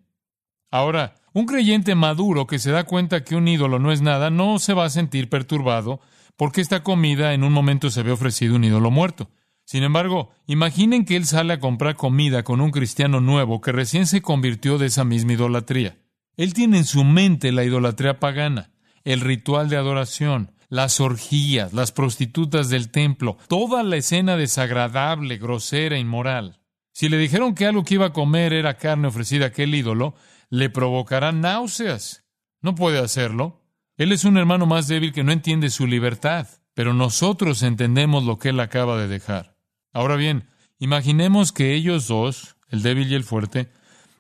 Ahora, 0.71 1.13
un 1.31 1.45
creyente 1.45 1.93
maduro 1.93 2.47
que 2.47 2.57
se 2.57 2.71
da 2.71 2.83
cuenta 2.83 3.23
que 3.23 3.36
un 3.36 3.47
ídolo 3.47 3.77
no 3.77 3.91
es 3.91 4.01
nada, 4.01 4.31
no 4.31 4.57
se 4.57 4.73
va 4.73 4.86
a 4.86 4.89
sentir 4.89 5.29
perturbado 5.29 6.01
porque 6.38 6.60
esta 6.60 6.81
comida 6.81 7.36
en 7.36 7.43
un 7.43 7.53
momento 7.53 7.91
se 7.91 8.01
ve 8.01 8.10
ofrecido 8.10 8.55
un 8.55 8.63
ídolo 8.63 8.89
muerto. 8.89 9.29
Sin 9.67 9.84
embargo, 9.84 10.32
imaginen 10.45 11.03
que 11.03 11.17
él 11.17 11.25
sale 11.25 11.51
a 11.51 11.60
comprar 11.60 11.97
comida 11.97 12.43
con 12.43 12.62
un 12.62 12.71
cristiano 12.71 13.19
nuevo 13.19 13.60
que 13.60 13.73
recién 13.73 14.08
se 14.08 14.21
convirtió 14.21 14.77
de 14.77 14.86
esa 14.86 15.03
misma 15.03 15.34
idolatría. 15.34 15.97
Él 16.38 16.53
tiene 16.53 16.77
en 16.77 16.86
su 16.86 17.03
mente 17.03 17.51
la 17.51 17.65
idolatría 17.65 18.17
pagana, 18.17 18.71
el 19.03 19.19
ritual 19.19 19.67
de 19.67 19.75
adoración, 19.75 20.53
las 20.69 21.01
orgías, 21.01 21.73
las 21.73 21.91
prostitutas 21.91 22.69
del 22.69 22.91
templo, 22.91 23.38
toda 23.49 23.84
la 23.84 23.97
escena 23.97 24.38
desagradable, 24.38 25.38
grosera, 25.38 25.97
inmoral. 25.97 26.62
Si 26.93 27.10
le 27.10 27.17
dijeron 27.17 27.53
que 27.53 27.65
algo 27.65 27.84
que 27.84 27.95
iba 27.95 28.06
a 28.06 28.13
comer 28.13 28.53
era 28.53 28.77
carne 28.77 29.10
ofrecida 29.10 29.43
a 29.43 29.47
aquel 29.49 29.75
ídolo, 29.75 30.15
le 30.49 30.69
provocará 30.69 31.34
náuseas. 31.34 32.23
No 32.62 32.73
puede 32.73 32.99
hacerlo. 32.99 33.65
Él 33.97 34.13
es 34.13 34.23
un 34.23 34.38
hermano 34.38 34.65
más 34.65 34.88
débil 34.88 35.12
que 35.12 35.25
no 35.25 35.34
entiende 35.34 35.69
su 35.69 35.88
libertad, 35.88 36.47
pero 36.73 36.93
nosotros 36.93 37.63
entendemos 37.63 38.23
lo 38.23 38.39
que 38.39 38.49
él 38.49 38.62
acaba 38.62 38.97
de 38.97 39.10
dejar. 39.10 39.57
Ahora 39.97 40.15
bien, 40.15 40.47
imaginemos 40.77 41.51
que 41.51 41.73
ellos 41.73 42.07
dos, 42.07 42.55
el 42.69 42.83
débil 42.83 43.12
y 43.12 43.15
el 43.15 43.23
fuerte, 43.23 43.71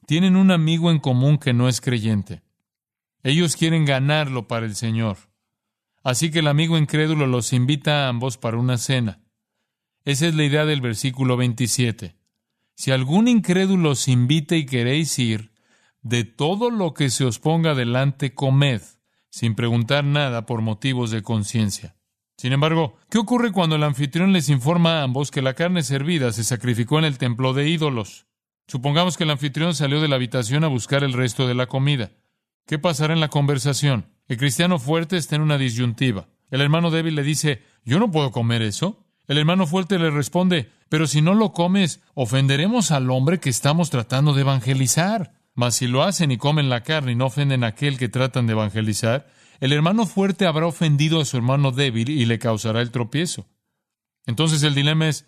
tienen 0.07 0.35
un 0.35 0.49
amigo 0.49 0.89
en 0.89 0.97
común 0.97 1.37
que 1.37 1.53
no 1.53 1.69
es 1.69 1.81
creyente. 1.81 2.41
Ellos 3.21 3.55
quieren 3.55 3.85
ganarlo 3.85 4.47
para 4.47 4.65
el 4.65 4.75
Señor. 4.75 5.17
Así 6.03 6.31
que 6.31 6.39
el 6.39 6.47
amigo 6.47 6.79
incrédulo 6.79 7.27
los 7.27 7.53
invita 7.53 8.05
a 8.05 8.09
ambos 8.09 8.39
para 8.39 8.57
una 8.57 8.79
cena. 8.79 9.21
Esa 10.03 10.25
es 10.25 10.33
la 10.33 10.45
idea 10.45 10.65
del 10.65 10.81
versículo 10.81 11.37
27. 11.37 12.15
Si 12.73 12.89
algún 12.89 13.27
incrédulo 13.27 13.91
os 13.91 14.07
invita 14.07 14.55
y 14.55 14.65
queréis 14.65 15.19
ir, 15.19 15.51
de 16.01 16.23
todo 16.23 16.71
lo 16.71 16.95
que 16.95 17.11
se 17.11 17.23
os 17.23 17.37
ponga 17.37 17.75
delante 17.75 18.33
comed, 18.33 18.81
sin 19.29 19.53
preguntar 19.53 20.03
nada 20.03 20.47
por 20.47 20.61
motivos 20.63 21.11
de 21.11 21.21
conciencia. 21.21 21.96
Sin 22.37 22.53
embargo, 22.53 22.97
¿qué 23.09 23.17
ocurre 23.17 23.51
cuando 23.51 23.75
el 23.75 23.83
anfitrión 23.83 24.31
les 24.31 24.49
informa 24.49 24.99
a 24.99 25.03
ambos 25.03 25.31
que 25.31 25.41
la 25.41 25.55
carne 25.55 25.81
servida 25.81 26.31
se 26.31 26.43
sacrificó 26.43 26.99
en 26.99 27.05
el 27.05 27.17
templo 27.17 27.53
de 27.53 27.67
ídolos? 27.67 28.27
Supongamos 28.67 29.17
que 29.17 29.23
el 29.23 29.31
anfitrión 29.31 29.73
salió 29.73 29.99
de 30.01 30.07
la 30.07 30.17
habitación 30.17 30.63
a 30.63 30.67
buscar 30.67 31.03
el 31.03 31.13
resto 31.13 31.47
de 31.47 31.55
la 31.55 31.65
comida. 31.65 32.11
¿Qué 32.67 32.77
pasará 32.77 33.15
en 33.15 33.21
la 33.21 33.29
conversación? 33.29 34.11
El 34.27 34.37
cristiano 34.37 34.77
fuerte 34.77 35.17
está 35.17 35.35
en 35.35 35.41
una 35.41 35.57
disyuntiva. 35.57 36.27
El 36.51 36.61
hermano 36.61 36.91
débil 36.91 37.15
le 37.15 37.23
dice, 37.23 37.63
yo 37.83 37.97
no 37.97 38.11
puedo 38.11 38.31
comer 38.31 38.61
eso. 38.61 39.05
El 39.27 39.39
hermano 39.39 39.65
fuerte 39.65 39.97
le 39.97 40.11
responde, 40.11 40.69
pero 40.89 41.07
si 41.07 41.21
no 41.21 41.33
lo 41.33 41.53
comes, 41.53 42.01
ofenderemos 42.13 42.91
al 42.91 43.09
hombre 43.09 43.39
que 43.39 43.49
estamos 43.49 43.89
tratando 43.89 44.33
de 44.33 44.41
evangelizar. 44.41 45.33
Mas 45.55 45.75
si 45.75 45.87
lo 45.87 46.03
hacen 46.03 46.29
y 46.31 46.37
comen 46.37 46.69
la 46.69 46.83
carne 46.83 47.13
y 47.13 47.15
no 47.15 47.25
ofenden 47.25 47.63
a 47.63 47.67
aquel 47.67 47.97
que 47.97 48.09
tratan 48.09 48.45
de 48.45 48.53
evangelizar, 48.53 49.27
el 49.59 49.73
hermano 49.73 50.05
fuerte 50.05 50.45
habrá 50.45 50.67
ofendido 50.67 51.19
a 51.19 51.25
su 51.25 51.37
hermano 51.37 51.71
débil 51.71 52.09
y 52.09 52.25
le 52.25 52.39
causará 52.39 52.81
el 52.81 52.91
tropiezo. 52.91 53.47
Entonces 54.25 54.63
el 54.63 54.75
dilema 54.75 55.07
es, 55.07 55.25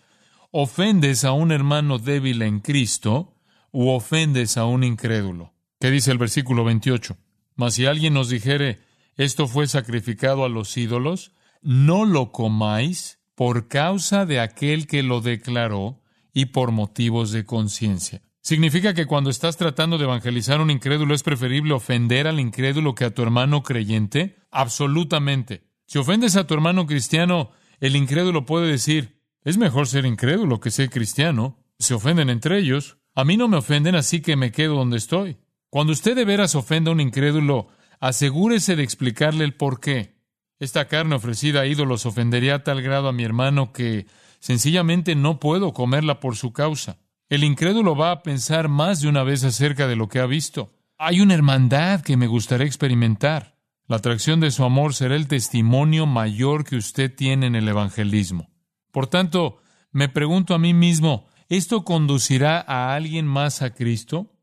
¿ofendes 0.52 1.24
a 1.24 1.32
un 1.32 1.52
hermano 1.52 1.98
débil 1.98 2.42
en 2.42 2.60
Cristo 2.60 3.36
u 3.72 3.90
ofendes 3.90 4.58
a 4.58 4.66
un 4.66 4.84
incrédulo? 4.84 5.54
¿Qué 5.80 5.90
dice 5.92 6.12
el 6.12 6.18
versículo 6.18 6.64
28? 6.64 7.18
Mas 7.56 7.76
si 7.76 7.86
alguien 7.86 8.14
nos 8.14 8.30
dijere, 8.30 8.80
esto 9.16 9.48
fue 9.48 9.68
sacrificado 9.68 10.44
a 10.46 10.50
los 10.50 10.76
ídolos, 10.78 11.34
no 11.62 12.06
lo 12.06 12.32
comáis 12.32 13.20
por 13.36 13.68
causa 13.68 14.26
de 14.26 14.40
aquel 14.40 14.88
que 14.88 15.04
lo 15.04 15.22
declaró 15.22 16.02
y 16.34 16.48
por 16.48 16.72
motivos 16.72 17.32
de 17.32 17.46
conciencia. 17.46 18.22
Significa 18.42 18.94
que 18.94 19.06
cuando 19.06 19.30
estás 19.30 19.58
tratando 19.58 19.98
de 19.98 20.06
evangelizar 20.06 20.60
a 20.60 20.64
un 20.64 20.72
incrédulo 20.72 21.14
es 21.14 21.24
preferible 21.24 21.74
ofender 21.74 22.28
al 22.28 22.40
incrédulo 22.40 22.96
que 22.96 23.06
a 23.06 23.14
tu 23.14 23.22
hermano 23.22 23.64
creyente? 23.64 24.38
Absolutamente. 24.50 25.64
Si 25.86 25.98
ofendes 25.98 26.36
a 26.36 26.48
tu 26.48 26.54
hermano 26.54 26.86
cristiano, 26.88 27.52
el 27.80 27.96
incrédulo 27.96 28.46
puede 28.46 28.68
decir, 28.68 29.22
es 29.44 29.58
mejor 29.58 29.88
ser 29.88 30.06
incrédulo 30.06 30.60
que 30.60 30.72
ser 30.72 30.90
cristiano. 30.90 31.58
Se 31.80 31.94
ofenden 31.94 32.30
entre 32.30 32.60
ellos. 32.60 32.98
A 33.16 33.24
mí 33.24 33.38
no 33.38 33.48
me 33.48 33.58
ofenden, 33.58 33.96
así 33.96 34.22
que 34.22 34.36
me 34.36 34.52
quedo 34.52 34.76
donde 34.76 34.98
estoy. 34.98 35.38
Cuando 35.70 35.94
usted 35.94 36.16
de 36.16 36.26
veras 36.26 36.56
ofenda 36.56 36.92
a 36.92 36.94
un 36.94 37.00
incrédulo, 37.00 37.68
asegúrese 38.00 38.76
de 38.76 38.84
explicarle 38.84 39.44
el 39.44 39.56
por 39.56 39.80
qué. 39.80 40.20
Esta 40.60 40.88
carne 40.88 41.16
ofrecida 41.16 41.62
a 41.62 41.66
ídolos 41.66 42.06
ofendería 42.06 42.56
a 42.56 42.64
tal 42.64 42.82
grado 42.82 43.08
a 43.08 43.14
mi 43.14 43.24
hermano 43.24 43.72
que 43.72 44.08
sencillamente 44.40 45.16
no 45.16 45.40
puedo 45.40 45.74
comerla 45.74 46.20
por 46.20 46.36
su 46.36 46.52
causa. 46.54 46.98
El 47.30 47.44
incrédulo 47.44 47.96
va 47.96 48.10
a 48.10 48.24
pensar 48.24 48.70
más 48.70 49.02
de 49.02 49.08
una 49.08 49.22
vez 49.22 49.44
acerca 49.44 49.88
de 49.88 49.96
lo 49.96 50.10
que 50.10 50.20
ha 50.20 50.26
visto. 50.26 50.74
Hay 50.98 51.22
una 51.22 51.36
hermandad 51.36 52.02
que 52.02 52.18
me 52.18 52.26
gustaría 52.26 52.66
experimentar. 52.66 53.56
La 53.88 53.98
atracción 53.98 54.40
de 54.40 54.50
su 54.50 54.64
amor 54.64 54.96
será 54.96 55.16
el 55.16 55.28
testimonio 55.28 56.08
mayor 56.08 56.64
que 56.64 56.76
usted 56.76 57.14
tiene 57.14 57.46
en 57.46 57.56
el 57.56 57.68
evangelismo. 57.68 58.50
Por 58.92 59.06
tanto, 59.06 59.60
me 59.92 60.10
pregunto 60.10 60.56
a 60.56 60.60
mí 60.60 60.74
mismo, 60.74 61.28
¿esto 61.50 61.84
conducirá 61.84 62.66
a 62.68 62.96
alguien 62.96 63.28
más 63.28 63.62
a 63.62 63.76
Cristo? 63.76 64.34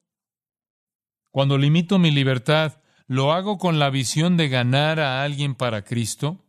Cuando 1.33 1.59
limito 1.59 1.99
mi 1.99 2.13
libertad, 2.13 2.81
¿lo 3.09 3.33
hago 3.33 3.59
con 3.59 3.81
la 3.81 3.91
visión 3.91 4.37
de 4.37 4.49
ganar 4.49 5.01
a 5.01 5.25
alguien 5.25 5.57
para 5.57 5.83
Cristo? 5.83 6.45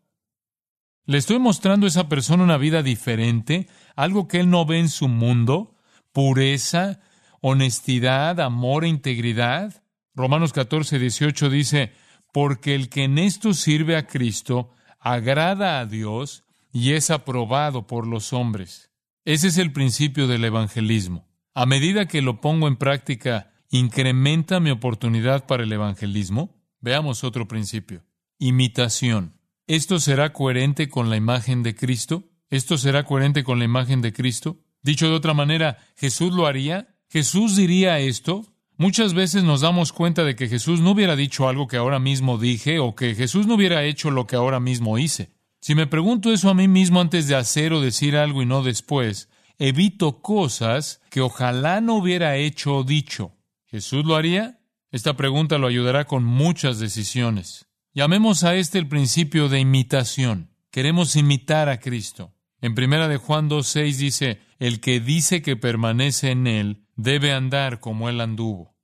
¿Le 1.06 1.18
estoy 1.18 1.40
mostrando 1.40 1.88
a 1.88 1.90
esa 1.90 2.08
persona 2.08 2.44
una 2.44 2.58
vida 2.58 2.84
diferente, 2.84 3.68
algo 3.96 4.28
que 4.28 4.40
él 4.40 4.52
no 4.52 4.66
ve 4.66 4.78
en 4.80 4.90
su 4.90 5.08
mundo? 5.08 5.77
Pureza, 6.18 7.00
honestidad, 7.42 8.40
amor 8.40 8.86
e 8.86 8.88
integridad. 8.88 9.84
Romanos 10.16 10.52
14, 10.52 10.98
18 10.98 11.52
dice, 11.52 11.92
porque 12.34 12.74
el 12.74 12.90
que 12.90 13.04
en 13.04 13.20
esto 13.20 13.54
sirve 13.54 13.96
a 13.96 14.08
Cristo 14.08 14.72
agrada 15.00 15.80
a 15.80 15.86
Dios 15.86 16.44
y 16.74 16.94
es 16.94 17.12
aprobado 17.12 17.86
por 17.86 18.08
los 18.08 18.34
hombres. 18.34 18.90
Ese 19.26 19.50
es 19.50 19.60
el 19.60 19.72
principio 19.72 20.26
del 20.26 20.44
evangelismo. 20.44 21.28
A 21.54 21.68
medida 21.68 22.08
que 22.08 22.24
lo 22.24 22.42
pongo 22.42 22.68
en 22.68 22.78
práctica, 22.78 23.52
¿incrementa 23.70 24.60
mi 24.60 24.72
oportunidad 24.72 25.46
para 25.46 25.66
el 25.66 25.72
evangelismo? 25.72 26.60
Veamos 26.82 27.24
otro 27.24 27.48
principio. 27.48 28.04
Imitación. 28.40 29.40
¿Esto 29.68 30.00
será 30.00 30.34
coherente 30.34 30.90
con 30.90 31.12
la 31.12 31.16
imagen 31.16 31.62
de 31.62 31.76
Cristo? 31.76 32.24
¿Esto 32.50 32.80
será 32.80 33.04
coherente 33.04 33.44
con 33.44 33.60
la 33.60 33.66
imagen 33.66 34.02
de 34.02 34.14
Cristo? 34.14 34.64
Dicho 34.82 35.10
de 35.10 35.16
otra 35.16 35.34
manera, 35.34 35.78
¿Jesús 35.96 36.34
lo 36.34 36.46
haría? 36.46 36.96
¿Jesús 37.10 37.56
diría 37.56 38.00
esto? 38.00 38.46
Muchas 38.78 39.16
veces 39.16 39.44
nos 39.44 39.62
damos 39.62 39.92
cuenta 39.92 40.24
de 40.24 40.36
que 40.36 40.48
Jesús 40.48 40.82
no 40.82 40.92
hubiera 40.92 41.16
dicho 41.16 41.50
algo 41.50 41.68
que 41.68 41.78
ahora 41.78 42.00
mismo 42.00 42.38
dije 42.38 42.78
o 42.80 42.96
que 42.96 43.16
Jesús 43.16 43.48
no 43.48 43.56
hubiera 43.56 43.84
hecho 43.84 44.12
lo 44.12 44.28
que 44.28 44.36
ahora 44.36 44.60
mismo 44.60 45.00
hice. 45.00 45.32
Si 45.60 45.74
me 45.74 45.88
pregunto 45.88 46.32
eso 46.32 46.50
a 46.50 46.54
mí 46.54 46.68
mismo 46.68 47.02
antes 47.02 47.28
de 47.28 47.36
hacer 47.36 47.74
o 47.74 47.82
decir 47.82 48.16
algo 48.16 48.44
y 48.44 48.46
no 48.46 48.62
después, 48.62 49.30
evito 49.58 50.22
cosas 50.22 51.02
que 51.10 51.22
ojalá 51.22 51.82
no 51.82 51.96
hubiera 51.96 52.36
hecho 52.38 52.76
o 52.76 52.84
dicho. 52.84 53.34
¿Jesús 53.66 54.06
lo 54.06 54.16
haría? 54.16 54.60
Esta 54.92 55.18
pregunta 55.18 55.58
lo 55.58 55.68
ayudará 55.68 56.06
con 56.06 56.24
muchas 56.24 56.80
decisiones. 56.80 57.68
Llamemos 57.94 58.44
a 58.44 58.56
este 58.56 58.78
el 58.78 58.88
principio 58.88 59.50
de 59.50 59.60
imitación. 59.60 60.52
Queremos 60.70 61.16
imitar 61.16 61.68
a 61.68 61.80
Cristo. 61.80 62.37
En 62.62 62.76
primera 62.76 63.08
de 63.08 63.18
Juan 63.18 63.50
2.6 63.50 63.96
dice, 63.98 64.40
el 64.60 64.80
que 64.80 65.00
dice 65.00 65.42
que 65.42 65.56
permanece 65.56 66.32
en 66.32 66.48
él 66.48 66.86
debe 66.96 67.32
andar 67.32 67.80
como 67.80 68.10
él 68.10 68.22
anduvo. 68.22 68.76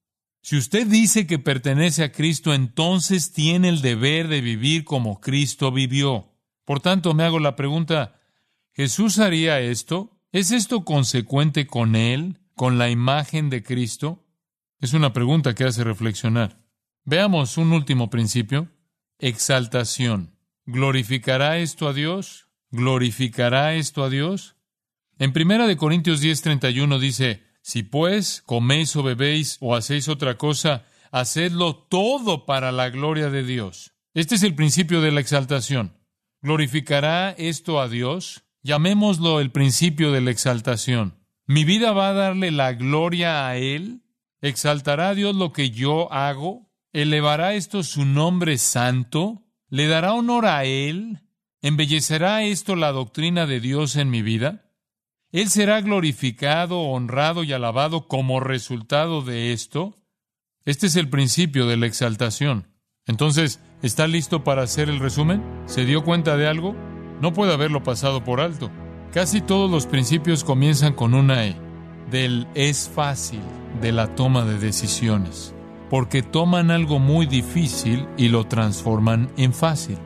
Si 0.42 0.58
usted 0.58 0.86
dice 0.88 1.26
que 1.26 1.40
pertenece 1.40 2.04
a 2.04 2.12
Cristo, 2.12 2.54
entonces 2.54 3.32
tiene 3.32 3.70
el 3.70 3.82
deber 3.82 4.28
de 4.28 4.42
vivir 4.42 4.84
como 4.84 5.22
Cristo 5.22 5.72
vivió. 5.72 6.34
Por 6.66 6.82
tanto, 6.82 7.14
me 7.14 7.24
hago 7.24 7.40
la 7.40 7.56
pregunta, 7.56 8.20
¿Jesús 8.74 9.20
haría 9.20 9.60
esto? 9.60 10.20
¿Es 10.32 10.50
esto 10.50 10.84
consecuente 10.84 11.68
con 11.68 11.96
Él, 11.96 12.40
con 12.56 12.80
la 12.80 12.90
imagen 12.90 13.52
de 13.52 13.62
Cristo? 13.62 14.26
Es 14.80 14.94
una 14.94 15.14
pregunta 15.14 15.54
que 15.54 15.64
hace 15.64 15.84
reflexionar. 15.84 16.60
Veamos 17.06 17.58
un 17.58 17.72
último 17.72 18.10
principio. 18.10 18.72
Exaltación. 19.20 20.36
¿Glorificará 20.66 21.60
esto 21.60 21.88
a 21.88 21.94
Dios? 21.94 22.50
¿Glorificará 22.74 23.76
esto 23.76 24.04
a 24.04 24.10
Dios? 24.10 24.56
En 25.20 25.32
primera 25.32 25.68
de 25.68 25.78
Corintios 25.78 26.24
10:31 26.24 26.98
dice, 26.98 27.44
si 27.62 27.84
pues 27.84 28.42
coméis 28.42 28.96
o 28.96 29.04
bebéis 29.04 29.58
o 29.62 29.76
hacéis 29.76 30.08
otra 30.10 30.40
cosa, 30.40 30.84
hacedlo 31.12 31.76
todo 31.76 32.48
para 32.48 32.72
la 32.72 32.90
gloria 32.90 33.30
de 33.30 33.44
Dios. 33.44 33.94
Este 34.16 34.34
es 34.34 34.42
el 34.42 34.56
principio 34.56 35.02
de 35.02 35.12
la 35.12 35.20
exaltación. 35.20 36.00
¿Glorificará 36.42 37.36
esto 37.38 37.80
a 37.80 37.88
Dios? 37.88 38.44
Llamémoslo 38.64 39.40
el 39.40 39.52
principio 39.52 40.12
de 40.12 40.22
la 40.22 40.32
exaltación. 40.32 41.20
¿Mi 41.46 41.66
vida 41.66 41.92
va 41.92 42.10
a 42.10 42.14
darle 42.14 42.50
la 42.50 42.74
gloria 42.74 43.48
a 43.48 43.56
Él? 43.56 44.02
¿Exaltará 44.42 45.10
a 45.10 45.16
Dios 45.16 45.36
lo 45.36 45.54
que 45.54 45.70
yo 45.70 46.12
hago? 46.12 46.72
¿Elevará 46.92 47.54
esto 47.54 47.84
su 47.84 48.04
nombre 48.04 48.58
santo? 48.58 49.44
¿Le 49.70 49.86
dará 49.86 50.14
honor 50.14 50.48
a 50.48 50.66
Él? 50.66 51.20
¿Embellecerá 51.64 52.44
esto 52.44 52.76
la 52.76 52.92
doctrina 52.92 53.46
de 53.46 53.62
Dios 53.62 53.96
en 53.96 54.10
mi 54.10 54.22
vida? 54.22 54.66
Él 55.32 55.48
será 55.48 55.80
glorificado, 55.80 56.82
honrado 56.82 57.46
y 57.46 57.54
alabado 57.54 58.10
como 58.10 58.42
resultado 58.42 59.22
de 59.22 59.54
esto. 59.54 59.98
Este 60.66 60.88
es 60.88 60.98
el 60.98 61.08
principio 61.10 61.66
de 61.66 61.78
la 61.78 61.86
exaltación. 61.86 62.68
Entonces, 63.08 63.62
¿está 63.82 64.08
listo 64.08 64.44
para 64.44 64.64
hacer 64.64 64.90
el 64.90 65.00
resumen? 65.00 65.42
¿Se 65.66 65.86
dio 65.86 66.04
cuenta 66.04 66.36
de 66.36 66.48
algo? 66.48 66.76
No 67.22 67.32
puede 67.32 67.54
haberlo 67.54 67.82
pasado 67.82 68.26
por 68.26 68.42
alto. 68.42 68.70
Casi 69.14 69.40
todos 69.40 69.72
los 69.72 69.86
principios 69.88 70.44
comienzan 70.44 70.94
con 70.94 71.14
una 71.14 71.46
E, 71.46 71.56
del 72.12 72.46
es 72.56 72.90
fácil 72.94 73.42
de 73.80 73.94
la 73.94 74.14
toma 74.16 74.44
de 74.44 74.60
decisiones, 74.60 75.56
porque 75.90 76.24
toman 76.24 76.72
algo 76.72 77.00
muy 77.00 77.26
difícil 77.26 78.06
y 78.18 78.28
lo 78.28 78.48
transforman 78.48 79.32
en 79.38 79.54
fácil. 79.54 79.98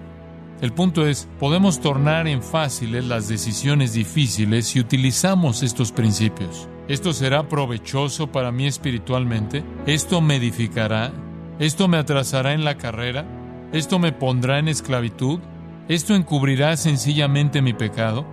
El 0.60 0.74
punto 0.74 1.06
es, 1.06 1.28
podemos 1.39 1.80
tornar 1.82 2.28
en 2.28 2.41
fáciles 2.41 3.06
las 3.06 3.28
decisiones 3.28 3.93
difíciles 3.93 4.67
si 4.67 4.80
utilizamos 4.80 5.62
estos 5.62 5.91
principios. 5.91 6.67
Esto 6.88 7.13
será 7.13 7.48
provechoso 7.48 8.32
para 8.32 8.52
mí 8.52 8.65
espiritualmente, 8.65 9.63
esto 9.86 10.20
me 10.20 10.38
edificará, 10.38 11.12
esto 11.60 11.88
me 11.88 11.98
atrasará 11.98 12.54
en 12.54 12.63
la 12.63 12.78
carrera, 12.78 13.26
esto 13.72 14.00
me 14.00 14.13
pondrá 14.13 14.58
en 14.58 14.67
esclavitud, 14.67 15.39
esto 15.89 16.15
encubrirá 16.15 16.76
sencillamente 16.76 17.62
mi 17.62 17.74
pecado, 17.74 18.26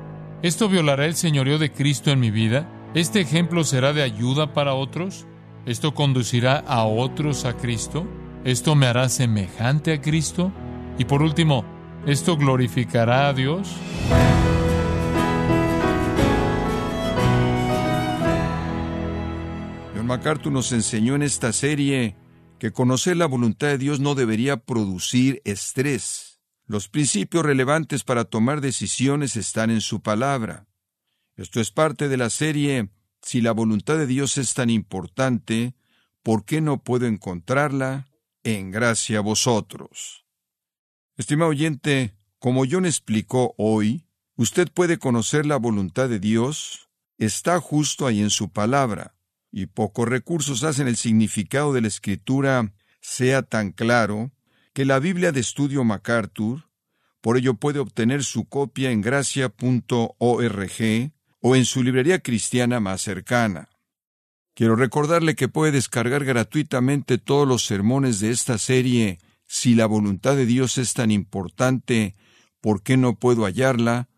esto 0.43 0.69
violará 0.69 1.05
el 1.05 1.17
señorío 1.17 1.59
de 1.59 1.73
Cristo 1.73 2.11
en 2.11 2.21
mi 2.21 2.31
vida, 2.31 2.67
este 2.95 3.21
ejemplo 3.21 3.65
será 3.65 3.93
de 3.93 4.03
ayuda 4.03 4.55
para 4.55 4.75
otros, 4.75 5.27
esto 5.67 5.95
conducirá 5.95 6.59
a 6.59 6.85
otros 6.85 7.45
a 7.45 7.55
Cristo, 7.55 8.07
esto 8.45 8.75
me 8.77 8.87
hará 8.87 9.09
semejante 9.09 9.93
a 9.93 10.01
Cristo 10.01 10.53
y 10.97 11.07
por 11.07 11.23
último, 11.23 11.74
¿Esto 12.07 12.37
glorificará 12.37 13.29
a 13.29 13.33
Dios? 13.33 13.77
John 19.97 20.07
MacArthur 20.07 20.53
nos 20.53 20.73
enseñó 20.73 21.15
en 21.15 21.23
esta 21.23 21.55
serie 21.55 22.15
que 22.59 22.73
conocer 22.73 23.17
la 23.17 23.25
voluntad 23.25 23.69
de 23.69 23.79
Dios 23.79 24.01
no 24.01 24.15
debería 24.15 24.59
producir 24.59 25.41
estrés. 25.47 26.41
Los 26.67 26.89
principios 26.89 27.43
relevantes 27.43 28.05
para 28.05 28.27
tomar 28.27 28.61
decisiones 28.61 29.37
están 29.37 29.71
en 29.71 29.81
su 29.81 30.03
palabra. 30.03 30.67
Esto 31.37 31.59
es 31.59 31.71
parte 31.71 32.09
de 32.09 32.19
la 32.19 32.29
serie 32.29 32.91
Si 33.23 33.41
la 33.41 33.53
voluntad 33.53 33.97
de 33.97 34.07
Dios 34.07 34.37
es 34.37 34.53
tan 34.53 34.69
importante, 34.69 35.75
¿por 36.23 36.45
qué 36.45 36.61
no 36.61 36.83
puedo 36.83 37.07
encontrarla? 37.07 38.09
En 38.43 38.71
gracia 38.71 39.19
a 39.19 39.23
vosotros. 39.23 40.24
Estimado 41.17 41.51
oyente, 41.51 42.15
como 42.41 42.65
John 42.69 42.87
explicó 42.87 43.55
hoy, 43.57 44.09
usted 44.37 44.69
puede 44.73 44.99
conocer 44.99 45.47
la 45.47 45.57
voluntad 45.57 46.09
de 46.09 46.19
Dios, 46.19 46.89
está 47.19 47.61
justo 47.61 48.07
ahí 48.07 48.21
en 48.21 48.31
su 48.31 48.51
palabra, 48.51 49.15
y 49.53 49.67
pocos 49.67 50.09
recursos 50.09 50.65
hacen 50.65 50.89
el 50.89 50.97
significado 50.97 51.73
de 51.73 51.83
la 51.83 51.89
escritura 51.89 52.73
sea 53.01 53.43
tan 53.43 53.71
claro 53.71 54.33
que 54.73 54.85
la 54.85 54.99
Biblia 54.99 55.31
de 55.31 55.39
estudio 55.39 55.85
MacArthur, 55.85 56.69
por 57.21 57.37
ello 57.37 57.55
puede 57.55 57.79
obtener 57.79 58.25
su 58.25 58.49
copia 58.49 58.91
en 58.91 59.01
gracia.org 59.01 59.53
o 61.41 61.57
en 61.57 61.65
su 61.65 61.83
librería 61.85 62.19
cristiana 62.19 62.81
más 62.81 63.03
cercana. 63.03 63.69
Quiero 64.55 64.75
recordarle 64.75 65.37
que 65.37 65.49
puede 65.49 65.71
descargar 65.71 66.25
gratuitamente 66.25 67.19
todos 67.19 67.47
los 67.47 67.65
sermones 67.65 68.19
de 68.19 68.31
esta 68.31 68.59
serie 68.59 69.21
si 69.55 69.77
la 69.77 69.87
voluntad 69.87 70.35
de 70.35 70.47
Dios 70.47 70.79
es 70.79 70.95
tan 70.95 71.13
importante, 71.13 72.17
¿por 72.61 72.83
qué 72.83 72.97
no 72.97 73.21
puedo 73.21 73.45
hallarla? 73.45 74.09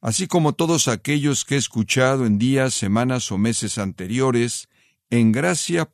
Así 0.00 0.28
como 0.28 0.52
todos 0.52 0.86
aquellos 0.86 1.44
que 1.44 1.56
he 1.56 1.58
escuchado 1.58 2.24
en 2.24 2.38
días, 2.38 2.72
semanas 2.72 3.32
o 3.32 3.36
meses 3.36 3.78
anteriores 3.78 4.68
en 5.10 5.32
gracia.org. 5.32 5.90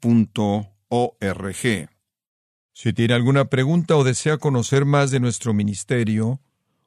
Si 2.74 2.92
tiene 2.92 3.14
alguna 3.14 3.46
pregunta 3.46 3.96
o 3.96 4.05
desea 4.05 4.37
conocer 4.37 4.85
más 4.85 5.11
de 5.11 5.20
nuestro 5.20 5.55
ministerio, 5.55 6.42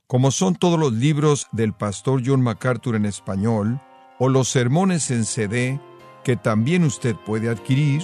como 0.05 0.29
son 0.29 0.55
todos 0.55 0.79
los 0.79 0.93
libros 0.93 1.47
del 1.53 1.73
pastor 1.73 2.21
John 2.23 2.41
MacArthur 2.41 2.97
en 2.97 3.07
español, 3.07 3.81
o 4.19 4.29
los 4.29 4.47
sermones 4.47 5.09
en 5.09 5.25
CD, 5.25 5.81
que 6.23 6.35
también 6.37 6.83
usted 6.83 7.15
puede 7.25 7.49
adquirir, 7.49 8.03